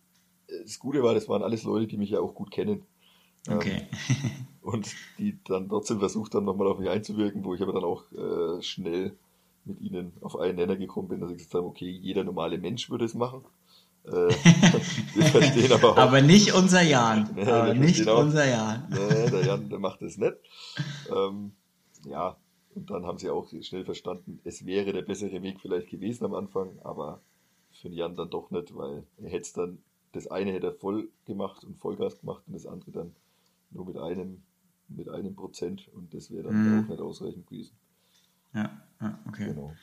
[0.64, 2.84] das Gute war, das waren alles Leute, die mich ja auch gut kennen.
[3.50, 3.88] Okay.
[4.10, 7.84] Ähm, und die dann trotzdem versucht haben, nochmal auf mich einzuwirken, wo ich aber dann
[7.84, 9.16] auch äh, schnell
[9.66, 12.90] mit ihnen auf einen Nenner gekommen bin, dass ich gesagt habe, okay, jeder normale Mensch
[12.90, 13.44] würde es machen.
[14.06, 14.12] Äh,
[15.16, 15.98] wir verstehen aber auch.
[15.98, 17.30] aber nicht unser Jan.
[17.36, 18.88] Nee, aber nicht auch, unser Jan.
[18.90, 20.36] Nee, der Jan, der macht es nicht.
[21.16, 21.54] Ähm,
[22.06, 22.38] ja,
[22.74, 26.34] und dann haben sie auch schnell verstanden, es wäre der bessere Weg vielleicht gewesen am
[26.34, 27.22] Anfang, aber
[27.72, 29.80] für den Jan dann doch nicht, weil er hätte es dann,
[30.14, 33.16] das eine hätte er voll gemacht und Vollgas gemacht und das andere dann
[33.70, 34.44] nur mit einem,
[34.88, 36.84] mit einem Prozent und das wäre dann mhm.
[36.84, 37.76] auch nicht ausreichend gewesen.
[38.54, 39.46] Ja, ja okay.
[39.48, 39.74] Genau.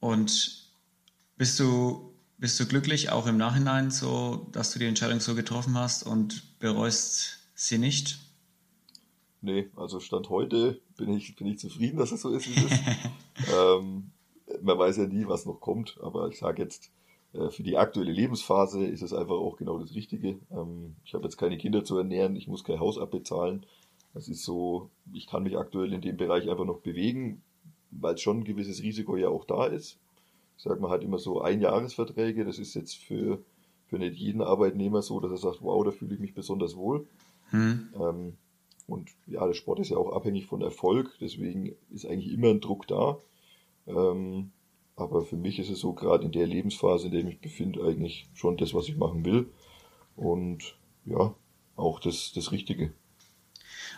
[0.00, 0.72] Und
[1.36, 5.76] bist du, bist du glücklich auch im Nachhinein, so, dass du die Entscheidung so getroffen
[5.76, 8.18] hast und bereust sie nicht?
[9.40, 12.72] Nee, also Stand heute bin ich, bin ich zufrieden, dass es so ist, wie es
[12.72, 12.80] ist.
[13.54, 14.10] ähm,
[14.62, 16.90] man weiß ja nie, was noch kommt, aber ich sage jetzt,
[17.32, 20.38] äh, für die aktuelle Lebensphase ist es einfach auch genau das Richtige.
[20.50, 23.66] Ähm, ich habe jetzt keine Kinder zu ernähren, ich muss kein Haus abbezahlen.
[24.14, 27.42] Das ist so, ich kann mich aktuell in dem Bereich einfach noch bewegen,
[27.90, 29.98] weil schon ein gewisses Risiko ja auch da ist.
[30.56, 33.42] Sage, man hat immer so Einjahresverträge, das ist jetzt für,
[33.86, 37.06] für nicht jeden Arbeitnehmer so, dass er sagt, wow, da fühle ich mich besonders wohl.
[37.50, 37.88] Hm.
[37.94, 38.36] Ähm,
[38.86, 42.60] und ja, der Sport ist ja auch abhängig von Erfolg, deswegen ist eigentlich immer ein
[42.60, 43.18] Druck da.
[43.86, 44.52] Ähm,
[44.96, 47.84] aber für mich ist es so, gerade in der Lebensphase, in der ich mich befinde,
[47.84, 49.50] eigentlich schon das, was ich machen will.
[50.16, 51.34] Und ja,
[51.76, 52.92] auch das, das Richtige.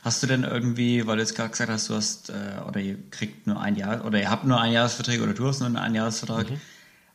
[0.03, 2.35] Hast du denn irgendwie, weil du jetzt gerade gesagt hast, du hast, äh,
[2.67, 5.61] oder ihr kriegt nur ein Jahr, oder ihr habt nur ein Jahresvertrag, oder du hast
[5.61, 6.61] nur einen Einjahresvertrag, mhm.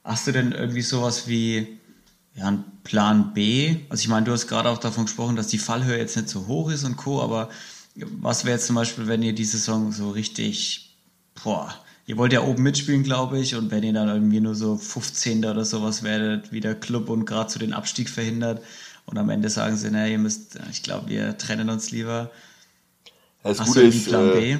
[0.03, 1.79] hast du denn irgendwie sowas wie
[2.35, 3.77] ja, einen Plan B?
[3.89, 6.47] Also ich meine, du hast gerade auch davon gesprochen, dass die Fallhöhe jetzt nicht so
[6.47, 7.49] hoch ist und Co., aber
[7.95, 10.95] was wäre jetzt zum Beispiel, wenn ihr die Saison so richtig,
[11.43, 11.73] boah,
[12.05, 15.45] ihr wollt ja oben mitspielen, glaube ich, und wenn ihr dann irgendwie nur so 15.
[15.45, 18.61] oder sowas werdet, wie der Club und gerade zu den Abstieg verhindert
[19.05, 22.31] und am Ende sagen sie, naja, ihr müsst, ich glaube, wir trennen uns lieber.
[23.43, 24.07] Das Hast Gute ist?
[24.11, 24.57] Äh,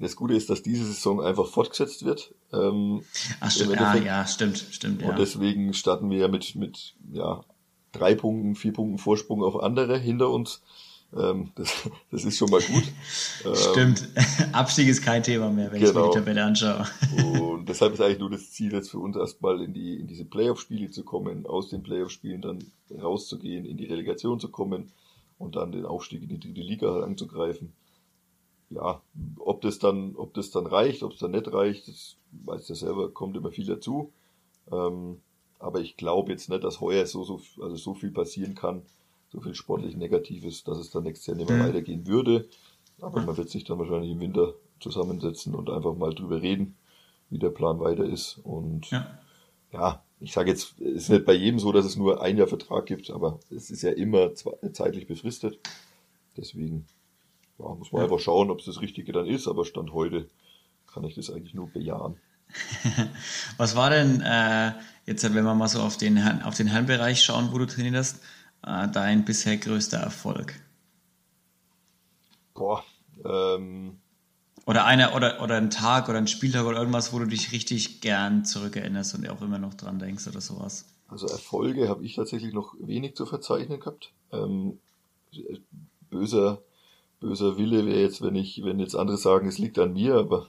[0.00, 2.34] das Gute ist, dass diese Saison einfach fortgesetzt wird.
[2.52, 3.02] Ähm,
[3.40, 5.10] Ach, stimmt, ja, ja, stimmt, stimmt, ja.
[5.10, 7.42] Und deswegen starten wir ja mit, mit, ja,
[7.92, 10.62] drei Punkten, vier Punkten Vorsprung auf andere hinter uns.
[11.16, 12.84] Ähm, das, das ist schon mal gut.
[13.56, 14.08] Stimmt.
[14.16, 15.90] Ähm, Abstieg ist kein Thema mehr, wenn genau.
[15.90, 16.12] ich mir die genau.
[16.12, 16.86] Tabelle anschaue.
[17.40, 20.24] Und deshalb ist eigentlich nur das Ziel jetzt für uns erstmal in die, in diese
[20.24, 24.92] Playoff-Spiele zu kommen, aus den Playoff-Spielen dann rauszugehen, in die Relegation zu kommen
[25.38, 27.72] und dann den Aufstieg in die dritte Liga anzugreifen.
[28.70, 29.02] Ja,
[29.38, 32.74] ob das dann, ob das dann reicht, ob es dann nicht reicht, das weiß ja
[32.74, 34.12] selber, kommt immer viel dazu.
[34.72, 35.20] Ähm,
[35.58, 38.82] aber ich glaube jetzt nicht, dass heuer so, so, also so viel passieren kann,
[39.32, 41.68] so viel sportlich Negatives, dass es dann nächstes Jahr nicht mehr mhm.
[41.68, 42.48] weitergehen würde.
[43.00, 46.76] Aber man wird sich dann wahrscheinlich im Winter zusammensetzen und einfach mal drüber reden,
[47.30, 48.40] wie der Plan weiter ist.
[48.44, 49.18] Und ja,
[49.72, 52.46] ja ich sage jetzt, es ist nicht bei jedem so, dass es nur ein Jahr
[52.46, 55.58] Vertrag gibt, aber es ist ja immer zeitlich befristet.
[56.36, 56.86] Deswegen
[57.58, 58.04] ja, muss man ja.
[58.04, 59.48] einfach schauen, ob es das Richtige dann ist.
[59.48, 60.28] Aber Stand heute
[60.92, 62.16] kann ich das eigentlich nur bejahen.
[63.56, 64.72] Was war denn äh,
[65.06, 68.22] jetzt, wenn wir mal so auf den, auf den Herrenbereich schauen, wo du trainierst,
[68.66, 70.54] äh, dein bisher größter Erfolg?
[72.54, 72.84] Boah,
[73.24, 73.98] ähm.
[74.66, 78.00] Oder einer oder, oder ein Tag oder ein Spieltag oder irgendwas, wo du dich richtig
[78.00, 80.86] gern zurückerinnerst und auch immer noch dran denkst oder sowas.
[81.08, 84.12] Also Erfolge habe ich tatsächlich noch wenig zu verzeichnen gehabt.
[84.32, 84.78] Ähm,
[86.08, 86.62] böser,
[87.24, 90.48] böser Wille wäre jetzt, wenn ich, wenn jetzt andere sagen, es liegt an mir, aber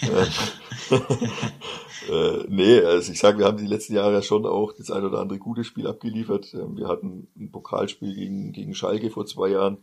[0.00, 0.26] äh,
[2.10, 5.04] äh, nee, also ich sage, wir haben die letzten Jahre ja schon auch das ein
[5.04, 6.54] oder andere gute Spiel abgeliefert.
[6.54, 9.78] Ähm, wir hatten ein Pokalspiel gegen, gegen Schalke vor zwei Jahren,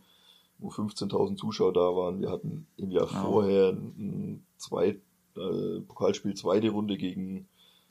[0.58, 2.20] wo 15.000 Zuschauer da waren.
[2.20, 3.22] Wir hatten im Jahr wow.
[3.22, 4.98] vorher ein zwei,
[5.36, 7.46] äh, Pokalspiel zweite Runde gegen,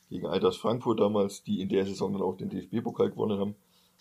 [0.10, 3.56] gegen Eintracht Frankfurt damals, die in der Saison dann auch den DFB-Pokal gewonnen haben,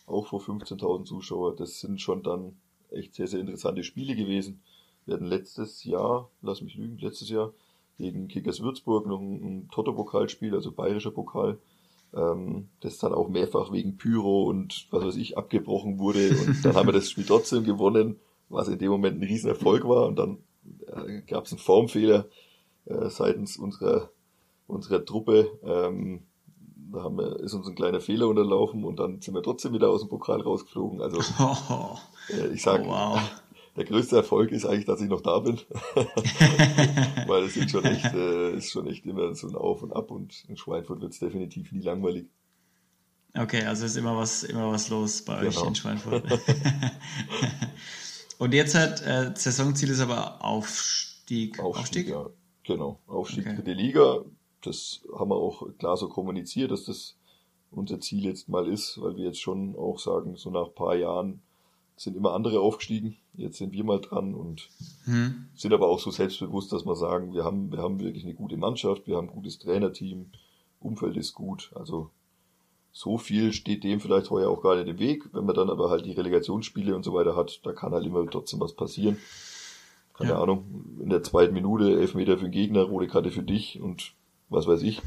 [0.06, 1.54] auch vor 15.000 Zuschauer.
[1.54, 2.56] Das sind schon dann
[2.94, 4.62] echt sehr, sehr interessante Spiele gewesen.
[5.06, 7.52] Wir hatten letztes Jahr, lass mich lügen, letztes Jahr
[7.98, 11.58] gegen Kickers Würzburg noch ein, ein Toto-Pokalspiel, also bayerischer Pokal,
[12.14, 16.74] ähm, das dann auch mehrfach wegen Pyro und was weiß ich abgebrochen wurde und dann
[16.74, 18.18] haben wir das Spiel trotzdem gewonnen,
[18.48, 20.38] was in dem Moment ein Riesenerfolg war und dann
[20.86, 22.26] äh, gab es einen Formfehler
[22.86, 24.10] äh, seitens unserer
[24.66, 25.58] unserer Truppe.
[25.62, 26.22] Ähm,
[26.94, 29.90] da haben wir, ist uns ein kleiner Fehler unterlaufen und dann sind wir trotzdem wieder
[29.90, 31.00] aus dem Pokal rausgeflogen.
[31.00, 31.18] Also
[32.30, 33.20] äh, ich sage, oh, wow
[33.76, 35.56] der größte Erfolg ist eigentlich, dass ich noch da bin.
[37.26, 40.10] Weil es ist schon echt, äh, ist schon echt immer so ein Auf und Ab
[40.10, 42.26] und in Schweinfurt wird es definitiv nie langweilig.
[43.36, 45.48] Okay, also ist immer was, immer was los bei genau.
[45.48, 46.24] euch in Schweinfurt.
[48.38, 51.58] und jetzt hat äh, Saisonziel ist aber Aufstieg.
[51.58, 52.08] Aufstieg, Aufstieg?
[52.08, 52.26] ja,
[52.62, 53.00] genau.
[53.08, 53.56] Aufstieg okay.
[53.56, 54.24] für die Liga.
[54.66, 57.16] Das haben wir auch klar so kommuniziert, dass das
[57.70, 60.94] unser Ziel jetzt mal ist, weil wir jetzt schon auch sagen, so nach ein paar
[60.94, 61.42] Jahren
[61.96, 63.16] sind immer andere aufgestiegen.
[63.34, 64.68] Jetzt sind wir mal dran und
[65.04, 65.48] hm.
[65.54, 68.56] sind aber auch so selbstbewusst, dass wir sagen, wir haben, wir haben wirklich eine gute
[68.56, 70.30] Mannschaft, wir haben ein gutes Trainerteam,
[70.80, 71.70] Umfeld ist gut.
[71.74, 72.10] Also
[72.92, 75.28] so viel steht dem vielleicht heuer auch gar nicht im Weg.
[75.32, 78.24] Wenn man dann aber halt die Relegationsspiele und so weiter hat, da kann halt immer
[78.30, 79.18] trotzdem was passieren.
[80.14, 80.42] Keine ja.
[80.42, 84.14] Ahnung, in der zweiten Minute elf Meter für den Gegner, rote Karte für dich und
[84.54, 85.02] was weiß ich.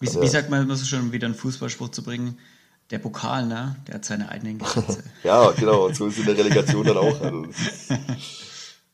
[0.00, 2.38] Wie, wie sagt man, muss schon wieder einen Fußballspruch zu bringen?
[2.90, 3.76] der Pokal, ne?
[3.86, 5.02] Der hat seine eigenen Gesetze.
[5.24, 5.86] ja, genau.
[5.86, 7.20] Und so ist es in der Relegation dann auch.
[7.20, 7.46] Also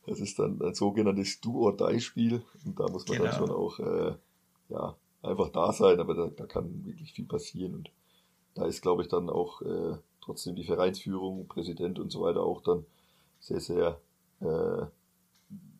[0.06, 2.42] das, ist, dann ein sogenanntes Do-or-Die-Spiel.
[2.64, 3.30] Und da muss man genau.
[3.30, 4.14] dann schon auch äh,
[4.70, 6.00] ja, einfach da sein.
[6.00, 7.74] Aber da, da kann wirklich viel passieren.
[7.74, 7.90] Und
[8.54, 12.62] da ist, glaube ich, dann auch äh, trotzdem die Vereinsführung, Präsident und so weiter auch
[12.62, 12.86] dann
[13.40, 14.00] sehr, sehr
[14.40, 14.86] äh,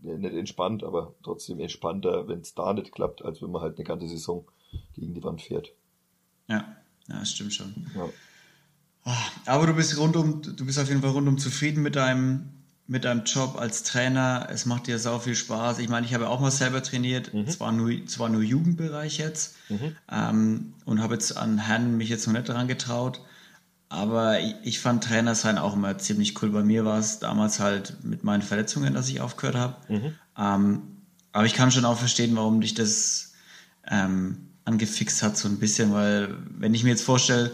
[0.03, 3.85] nicht entspannt, aber trotzdem entspannter, wenn es da nicht klappt, als wenn man halt eine
[3.85, 4.45] ganze Saison
[4.95, 5.73] gegen die Wand fährt.
[6.49, 6.77] Ja,
[7.09, 7.87] ja, das stimmt schon.
[7.95, 8.09] Ja.
[9.05, 12.51] Ah, aber du bist rundum, du bist auf jeden Fall rundum zufrieden mit deinem,
[12.87, 14.49] mit deinem Job als Trainer.
[14.51, 15.81] Es macht dir sau viel Spaß.
[15.81, 17.49] Ich meine, ich habe auch mal selber trainiert, mhm.
[17.49, 19.97] zwar nur, zwar nur Jugendbereich jetzt, mhm.
[20.11, 23.21] ähm, und habe jetzt an Herren mich jetzt noch nicht daran getraut.
[23.93, 26.49] Aber ich, fand Trainer sein auch immer ziemlich cool.
[26.49, 29.77] Bei mir war es damals halt mit meinen Verletzungen, dass ich aufgehört habe.
[29.89, 30.15] Mhm.
[30.39, 30.83] Ähm,
[31.33, 33.35] aber ich kann schon auch verstehen, warum dich das
[33.87, 37.53] ähm, angefixt hat, so ein bisschen, weil wenn ich mir jetzt vorstelle,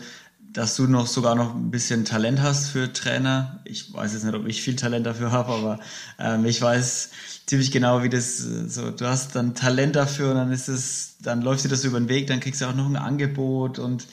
[0.53, 3.61] dass du noch sogar noch ein bisschen Talent hast für Trainer.
[3.65, 5.81] Ich weiß jetzt nicht, ob ich viel Talent dafür habe, aber
[6.21, 7.11] ähm, ich weiß
[7.47, 8.93] ziemlich genau, wie das so.
[8.93, 12.09] Du hast dann Talent dafür und dann ist es, dann läuft dir das über den
[12.09, 14.07] Weg, dann kriegst du auch noch ein Angebot und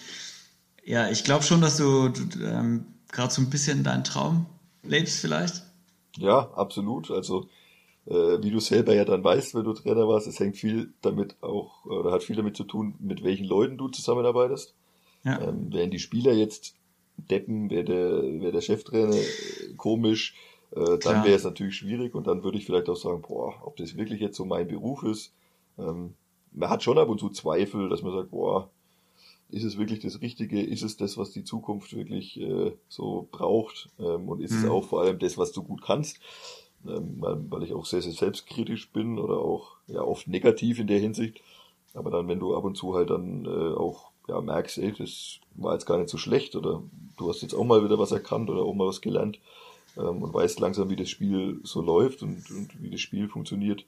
[0.86, 4.46] ja, ich glaube schon, dass du, du ähm, gerade so ein bisschen deinen Traum
[4.84, 5.64] lebst vielleicht.
[6.18, 7.12] Ja, absolut.
[7.12, 7.50] Also
[8.06, 11.36] äh, wie du selber ja dann weißt, wenn du Trainer warst, es hängt viel damit
[11.42, 14.76] auch, oder hat viel damit zu tun, mit welchen Leuten du zusammenarbeitest.
[15.24, 15.42] Ja.
[15.42, 16.76] Ähm, wären die Spieler jetzt
[17.18, 19.16] deppen, wäre der, wär der Cheftrainer
[19.78, 20.36] komisch,
[20.72, 23.76] äh, dann wäre es natürlich schwierig und dann würde ich vielleicht auch sagen, boah, ob
[23.78, 25.34] das wirklich jetzt so mein Beruf ist.
[25.80, 26.14] Ähm,
[26.52, 28.70] man hat schon ab und zu Zweifel, dass man sagt, boah,
[29.56, 30.62] ist es wirklich das Richtige?
[30.62, 33.90] Ist es das, was die Zukunft wirklich äh, so braucht?
[34.00, 34.58] Ähm, und ist mhm.
[34.58, 36.20] es auch vor allem das, was du gut kannst?
[36.88, 40.88] ähm, weil, weil ich auch sehr, sehr selbstkritisch bin oder auch ja oft negativ in
[40.88, 41.42] der Hinsicht.
[41.94, 45.40] Aber dann, wenn du ab und zu halt dann äh, auch ja, merkst, ey, das
[45.56, 46.84] war jetzt gar nicht so schlecht oder
[47.18, 49.40] du hast jetzt auch mal wieder was erkannt oder auch mal was gelernt
[49.98, 53.86] ähm, und weißt langsam, wie das Spiel so läuft und, und wie das Spiel funktioniert.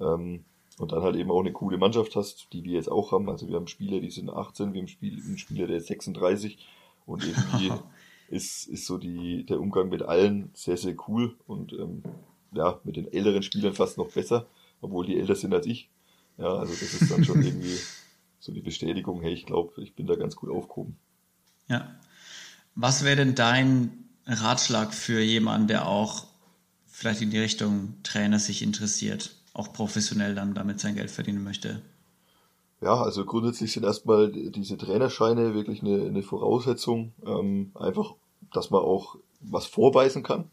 [0.00, 0.44] Ähm,
[0.78, 3.28] und dann halt eben auch eine coole Mannschaft hast, die wir jetzt auch haben.
[3.28, 6.58] Also wir haben Spieler, die sind 18, wir haben Spiel, einen Spieler, der ist 36
[7.06, 7.72] und irgendwie
[8.28, 12.02] ist, ist so die, der Umgang mit allen sehr, sehr cool und ähm,
[12.52, 14.46] ja, mit den älteren Spielern fast noch besser,
[14.80, 15.88] obwohl die älter sind als ich.
[16.38, 17.78] Ja, also das ist dann schon irgendwie
[18.40, 20.96] so die Bestätigung, hey, ich glaube, ich bin da ganz gut aufgehoben.
[21.68, 21.94] Ja.
[22.74, 26.26] Was wäre denn dein Ratschlag für jemanden, der auch
[26.86, 31.80] vielleicht in die Richtung Trainer sich interessiert, auch professionell dann damit sein Geld verdienen möchte?
[32.80, 37.12] Ja, also grundsätzlich sind erstmal diese Trainerscheine wirklich eine, eine Voraussetzung.
[37.24, 38.14] Ähm, einfach,
[38.52, 40.50] dass man auch was vorweisen kann.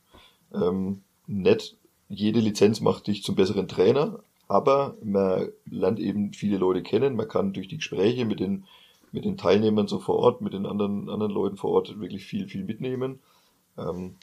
[0.53, 1.75] Ähm, nicht
[2.07, 7.15] jede Lizenz macht dich zum besseren Trainer, aber man lernt eben viele Leute kennen.
[7.15, 8.65] Man kann durch die Gespräche mit den,
[9.11, 12.47] mit den Teilnehmern so vor Ort, mit den anderen, anderen Leuten vor Ort wirklich viel,
[12.47, 13.19] viel mitnehmen.
[13.77, 14.15] Ähm,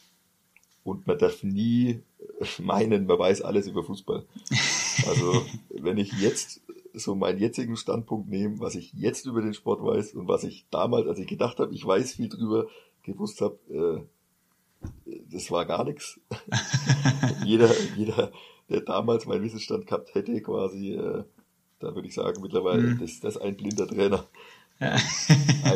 [0.89, 2.01] und man darf nie
[2.59, 4.24] meinen, man weiß alles über Fußball.
[5.07, 6.62] Also, wenn ich jetzt
[6.95, 10.66] so meinen jetzigen Standpunkt nehme, was ich jetzt über den Sport weiß und was ich
[10.70, 12.66] damals, als ich gedacht habe, ich weiß viel drüber,
[13.03, 13.59] gewusst habe,
[15.07, 16.20] äh, das war gar nichts.
[17.45, 18.32] jeder, jeder,
[18.68, 21.24] der damals meinen Wissensstand gehabt hätte, quasi, äh,
[21.80, 22.99] da würde ich sagen, mittlerweile, mhm.
[22.99, 24.26] das, das ist ein blinder Trainer.
[24.80, 24.97] Ja.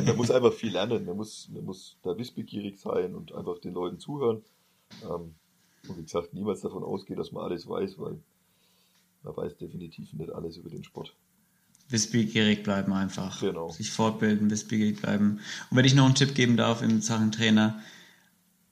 [0.07, 3.75] Man muss einfach viel lernen, man muss, man muss da wissbegierig sein und einfach den
[3.75, 4.43] Leuten zuhören.
[5.03, 5.35] Ähm,
[5.89, 8.19] und wie gesagt, niemals davon ausgehen, dass man alles weiß, weil
[9.23, 11.15] man weiß definitiv nicht alles über den Sport.
[11.89, 13.41] Wissbegierig bleiben einfach.
[13.41, 13.71] Genau.
[13.71, 15.41] Sich fortbilden, wissbegierig bleiben.
[15.71, 17.81] Und wenn ich noch einen Tipp geben darf in Sachen Trainer,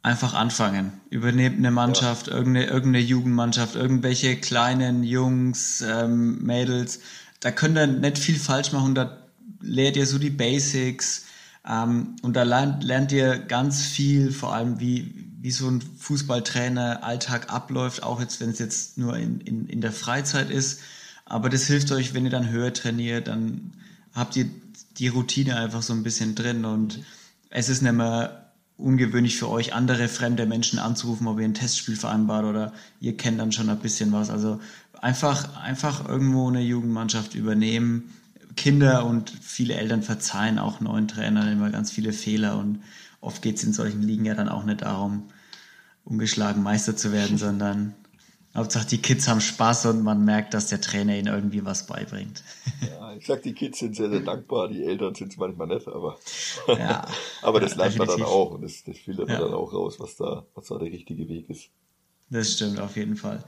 [0.03, 1.01] einfach anfangen.
[1.11, 2.35] Übernehmt eine Mannschaft, ja.
[2.35, 7.01] irgendeine, irgendeine Jugendmannschaft, irgendwelche kleinen Jungs, ähm, Mädels.
[7.41, 8.95] Da könnt ihr nicht viel falsch machen.
[8.95, 9.19] Da
[9.61, 11.27] lehrt ihr so die Basics.
[11.69, 17.03] Ähm, und da lernt, lernt ihr ganz viel, vor allem wie, wie so ein Fußballtrainer
[17.03, 20.81] Alltag abläuft, auch jetzt, wenn es jetzt nur in, in, in der Freizeit ist.
[21.25, 23.73] Aber das hilft euch, wenn ihr dann höher trainiert, dann
[24.15, 24.47] habt ihr
[24.99, 27.01] die Routine einfach so ein bisschen drin und
[27.49, 31.97] es ist nicht mehr ungewöhnlich für euch, andere fremde Menschen anzurufen, ob ihr ein Testspiel
[31.97, 34.31] vereinbart oder ihr kennt dann schon ein bisschen was.
[34.31, 34.61] Also
[35.01, 38.15] einfach, einfach irgendwo eine Jugendmannschaft übernehmen.
[38.57, 42.81] Kinder und viele Eltern verzeihen auch neuen Trainern immer ganz viele Fehler und
[43.21, 45.29] oft geht es in solchen Ligen ja dann auch nicht darum,
[46.05, 47.95] ungeschlagen Meister zu werden, sondern
[48.55, 52.43] Hauptsache die Kids haben Spaß und man merkt, dass der Trainer ihnen irgendwie was beibringt.
[52.81, 55.87] Ja, ich sag, die Kids sind sehr, sehr dankbar, die Eltern sind es manchmal nicht,
[55.87, 56.19] aber,
[56.67, 57.07] ja,
[57.43, 60.01] aber das ja, lernt man dann auch und das, das filtert man dann auch raus,
[60.01, 61.71] was da, was da der richtige Weg ist.
[62.29, 63.45] Das stimmt, auf jeden Fall.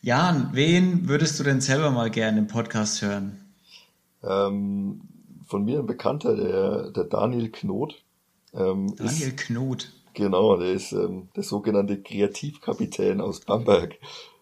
[0.00, 3.38] Jan, wen würdest du denn selber mal gerne im Podcast hören?
[4.22, 5.00] Ähm,
[5.46, 8.02] von mir ein Bekannter, der, der Daniel Knot.
[8.56, 9.92] Ähm, Daniel ist, Knot.
[10.14, 13.98] Genau, der ist ähm, der sogenannte Kreativkapitän aus Bamberg.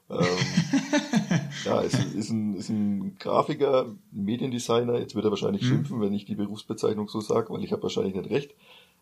[0.09, 0.19] Ähm,
[1.65, 4.99] ja, ist, ist, ein, ist ein Grafiker, Mediendesigner.
[4.99, 5.69] Jetzt wird er wahrscheinlich hm.
[5.69, 8.55] schimpfen, wenn ich die Berufsbezeichnung so sage, weil ich habe wahrscheinlich nicht recht.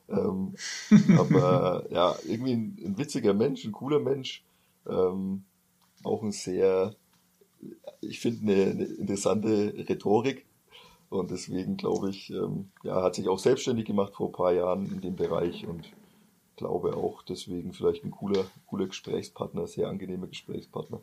[0.08, 0.54] Ähm,
[1.18, 4.42] aber ja, irgendwie ein, ein, witziger Mensch, ein cooler Mensch.
[4.88, 5.44] Ähm,
[6.02, 6.94] auch ein sehr,
[8.00, 10.46] ich finde, eine, eine, interessante Rhetorik.
[11.12, 14.90] Und deswegen glaube ich, ähm, ja, hat sich auch selbstständig gemacht vor ein paar Jahren
[14.90, 15.92] in dem Bereich und
[16.56, 21.00] glaube auch deswegen vielleicht ein cooler, cooler Gesprächspartner, sehr angenehmer Gesprächspartner.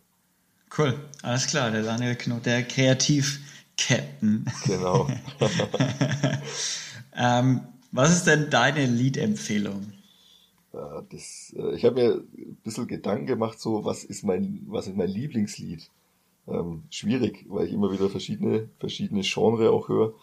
[0.75, 4.45] Cool, alles klar, der Daniel Knot, der Kreativ-Captain.
[4.65, 5.07] Genau.
[7.15, 9.93] ähm, was ist denn deine Liedempfehlung?
[10.73, 14.87] Ja, das, äh, ich habe mir ein bisschen Gedanken gemacht, so was ist mein, was
[14.87, 15.91] ist mein Lieblingslied?
[16.49, 20.13] Ähm, schwierig, weil ich immer wieder verschiedene, verschiedene Genre auch höre.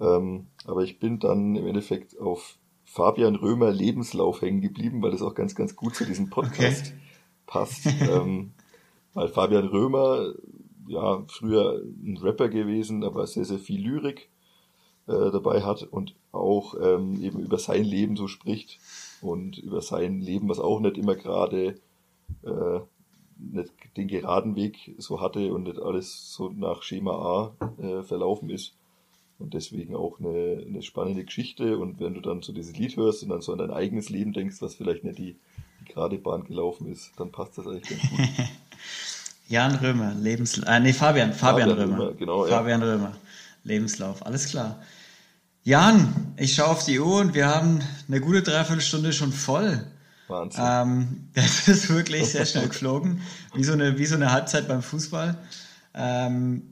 [0.00, 5.22] Ähm, aber ich bin dann im Endeffekt auf Fabian Römer Lebenslauf hängen geblieben, weil das
[5.22, 6.94] auch ganz, ganz gut zu diesem Podcast okay.
[7.46, 7.86] passt.
[7.86, 8.52] ähm,
[9.14, 10.34] weil Fabian Römer,
[10.88, 14.28] ja, früher ein Rapper gewesen, aber sehr, sehr viel Lyrik
[15.06, 18.78] äh, dabei hat und auch ähm, eben über sein Leben so spricht
[19.20, 21.80] und über sein Leben, was auch nicht immer gerade
[22.42, 22.80] äh,
[23.40, 28.50] nicht den geraden Weg so hatte und nicht alles so nach Schema A äh, verlaufen
[28.50, 28.74] ist.
[29.38, 31.78] Und deswegen auch eine, eine spannende Geschichte.
[31.78, 34.34] Und wenn du dann so dieses Lied hörst und dann so an dein eigenes Leben
[34.34, 35.36] denkst, was vielleicht nicht die,
[35.80, 38.20] die gerade Bahn gelaufen ist, dann passt das eigentlich ganz gut.
[39.48, 40.68] Jan Römer, Lebenslauf.
[40.68, 41.98] Äh, nee, Fabian, Fabian, Fabian Römer.
[41.98, 42.12] Römer.
[42.14, 42.86] Genau, Fabian ja.
[42.86, 43.16] Römer,
[43.64, 44.80] Lebenslauf, alles klar.
[45.64, 49.86] Jan, ich schaue auf die Uhr und wir haben eine gute Dreiviertelstunde schon voll.
[50.30, 50.64] Wahnsinn.
[50.64, 53.20] Ähm, das ist wirklich sehr schnell geflogen,
[53.54, 55.36] wie so eine, wie so eine Halbzeit beim Fußball.
[55.94, 56.62] Ähm,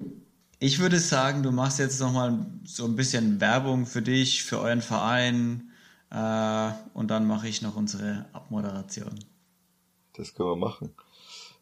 [0.60, 4.82] ich würde sagen, du machst jetzt nochmal so ein bisschen Werbung für dich, für euren
[4.82, 5.70] Verein
[6.10, 9.18] äh, und dann mache ich noch unsere Abmoderation.
[10.14, 10.90] Das können wir machen.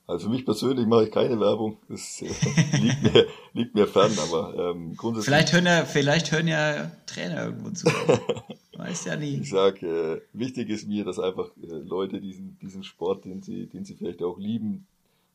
[0.07, 1.78] Also für mich persönlich mache ich keine Werbung.
[1.88, 2.26] Das äh,
[2.78, 5.26] liegt, mir, liegt mir fern, aber ähm, grundsätzlich.
[5.26, 7.90] Vielleicht hören ja, vielleicht hören ja Trainer irgendwo zu.
[8.77, 9.41] Weiß ja nie.
[9.41, 13.66] Ich sage, äh, wichtig ist mir, dass einfach äh, Leute diesen, diesen Sport, den sie,
[13.66, 14.87] den sie vielleicht auch lieben,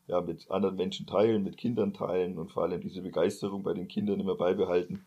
[0.08, 3.88] ja, mit anderen Menschen teilen, mit Kindern teilen und vor allem diese Begeisterung bei den
[3.88, 5.06] Kindern immer beibehalten,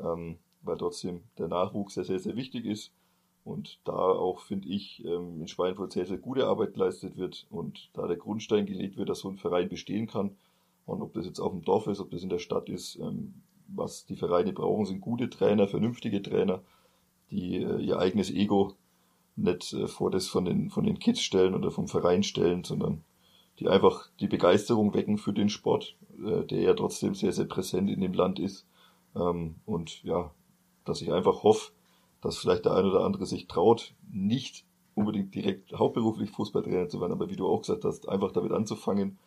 [0.00, 2.92] ähm, weil trotzdem der Nachwuchs sehr, sehr, sehr wichtig ist
[3.44, 7.90] und da auch, finde ich, ähm, in Schweinfurt sehr, sehr gute Arbeit geleistet wird und
[7.94, 10.36] da der Grundstein gelegt wird, dass so ein Verein bestehen kann.
[10.86, 13.34] Und ob das jetzt auf dem Dorf ist, ob das in der Stadt ist, ähm,
[13.68, 16.62] was die Vereine brauchen, sind gute Trainer, vernünftige Trainer,
[17.32, 18.74] die äh, ihr eigenes Ego
[19.34, 23.02] nicht äh, vor das von den, von den Kids stellen oder vom Verein stellen, sondern
[23.58, 27.90] die einfach die Begeisterung wecken für den Sport, äh, der ja trotzdem sehr, sehr präsent
[27.90, 28.66] in dem Land ist.
[29.16, 30.30] Ähm, und ja,
[30.84, 31.72] dass ich einfach hoffe,
[32.20, 34.64] dass vielleicht der ein oder andere sich traut, nicht
[34.94, 39.18] unbedingt direkt hauptberuflich Fußballtrainer zu werden, aber wie du auch gesagt hast, einfach damit anzufangen,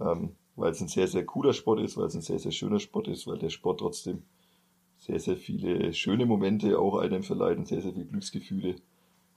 [0.00, 2.80] ähm, weil es ein sehr, sehr cooler Sport ist, weil es ein sehr, sehr schöner
[2.80, 4.22] Sport ist, weil der Sport trotzdem
[5.00, 8.76] sehr, sehr viele schöne Momente auch einem verleiht und sehr, sehr viele Glücksgefühle.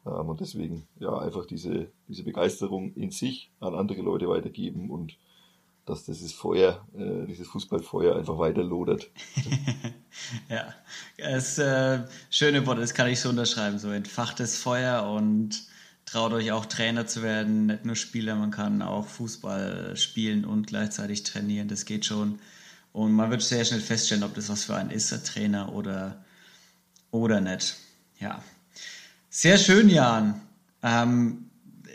[0.06, 5.18] Ähm, und deswegen, ja, einfach diese, diese Begeisterung in sich an andere Leute weitergeben und
[5.86, 9.10] dass dieses Feuer, äh, dieses Fußballfeuer einfach weiter lodert.
[10.50, 10.74] ja,
[11.18, 15.64] das äh, schöne Wort, das kann ich so unterschreiben, so entfachtes Feuer und
[16.06, 20.68] traut euch auch Trainer zu werden, nicht nur Spieler, man kann auch Fußball spielen und
[20.68, 22.40] gleichzeitig trainieren, das geht schon.
[22.94, 26.24] Und man wird sehr schnell feststellen, ob das was für einen ist, der Trainer oder,
[27.12, 27.76] oder nicht.
[28.20, 28.42] Ja.
[29.30, 30.40] Sehr schön, Jan.
[30.84, 31.50] Ähm,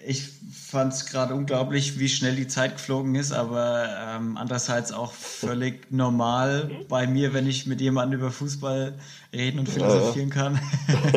[0.04, 0.28] ich
[0.68, 5.90] fand es gerade unglaublich, wie schnell die Zeit geflogen ist, aber ähm, andererseits auch völlig
[5.90, 8.94] normal bei mir, wenn ich mit jemandem über Fußball
[9.32, 10.42] reden und philosophieren ja, ja.
[10.42, 10.60] kann.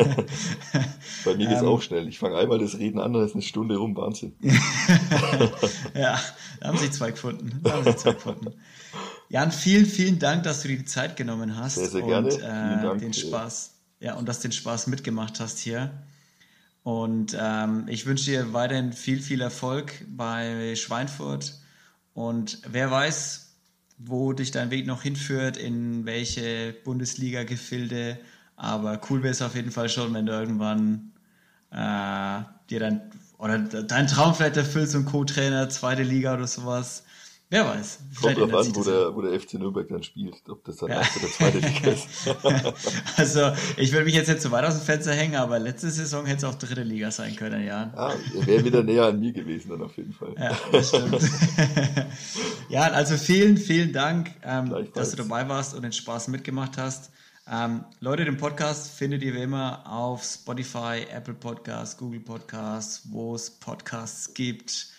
[1.24, 2.06] bei mir geht es ähm, auch schnell.
[2.06, 4.32] Ich fange einmal das Reden an, dann ist eine Stunde rum, Wahnsinn.
[5.94, 6.20] ja,
[6.60, 7.60] da haben sich zwei gefunden.
[7.62, 8.52] Da haben sich zwei gefunden.
[9.32, 11.76] Jan, vielen, vielen Dank, dass du dir die Zeit genommen hast.
[11.76, 12.34] Sehr, sehr gerne.
[12.34, 15.90] Und, äh, den Spaß, ja, und dass den Spaß mitgemacht hast hier.
[16.82, 21.58] Und ähm, ich wünsche dir weiterhin viel, viel Erfolg bei Schweinfurt.
[22.12, 23.54] Und wer weiß,
[23.96, 28.18] wo dich dein Weg noch hinführt, in welche Bundesliga-Gefilde.
[28.56, 31.12] Aber cool wäre es auf jeden Fall schon, wenn du irgendwann
[31.70, 33.00] äh, dir dann
[33.38, 37.04] oder dein Traum vielleicht erfüllst, ein Co-Trainer, zweite Liga oder sowas.
[37.52, 37.98] Wer weiß.
[38.22, 41.00] Kommt drauf an, wo der, wo der FC Nürnberg dann spielt, ob das dann ja.
[41.00, 42.08] erste oder zweite Liga ist.
[43.18, 46.24] also, ich würde mich jetzt nicht zu weit aus dem Fenster hängen, aber letzte Saison
[46.24, 47.92] hätte es auch dritte Liga sein können, ja.
[47.94, 48.14] Ah,
[48.46, 50.34] wäre wieder näher an mir gewesen dann auf jeden Fall.
[50.38, 51.20] Ja, das stimmt.
[52.70, 57.10] ja, also vielen, vielen Dank, ähm, dass du dabei warst und den Spaß mitgemacht hast.
[57.46, 63.34] Ähm, Leute, den Podcast findet ihr wie immer auf Spotify, Apple Podcasts, Google Podcasts, wo
[63.34, 64.91] es Podcasts gibt.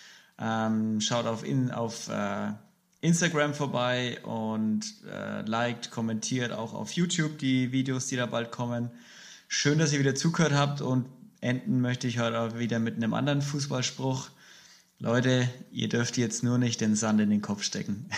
[0.43, 2.51] Ähm, schaut auf, in, auf äh,
[2.99, 8.91] Instagram vorbei und äh, liked, kommentiert auch auf YouTube die Videos, die da bald kommen.
[9.47, 11.05] Schön, dass ihr wieder zugehört habt und
[11.39, 14.29] enden möchte ich heute auch wieder mit einem anderen Fußballspruch.
[14.99, 18.09] Leute, ihr dürft jetzt nur nicht den Sand in den Kopf stecken.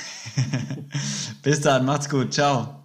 [1.43, 2.85] Bis dann, macht's gut, ciao.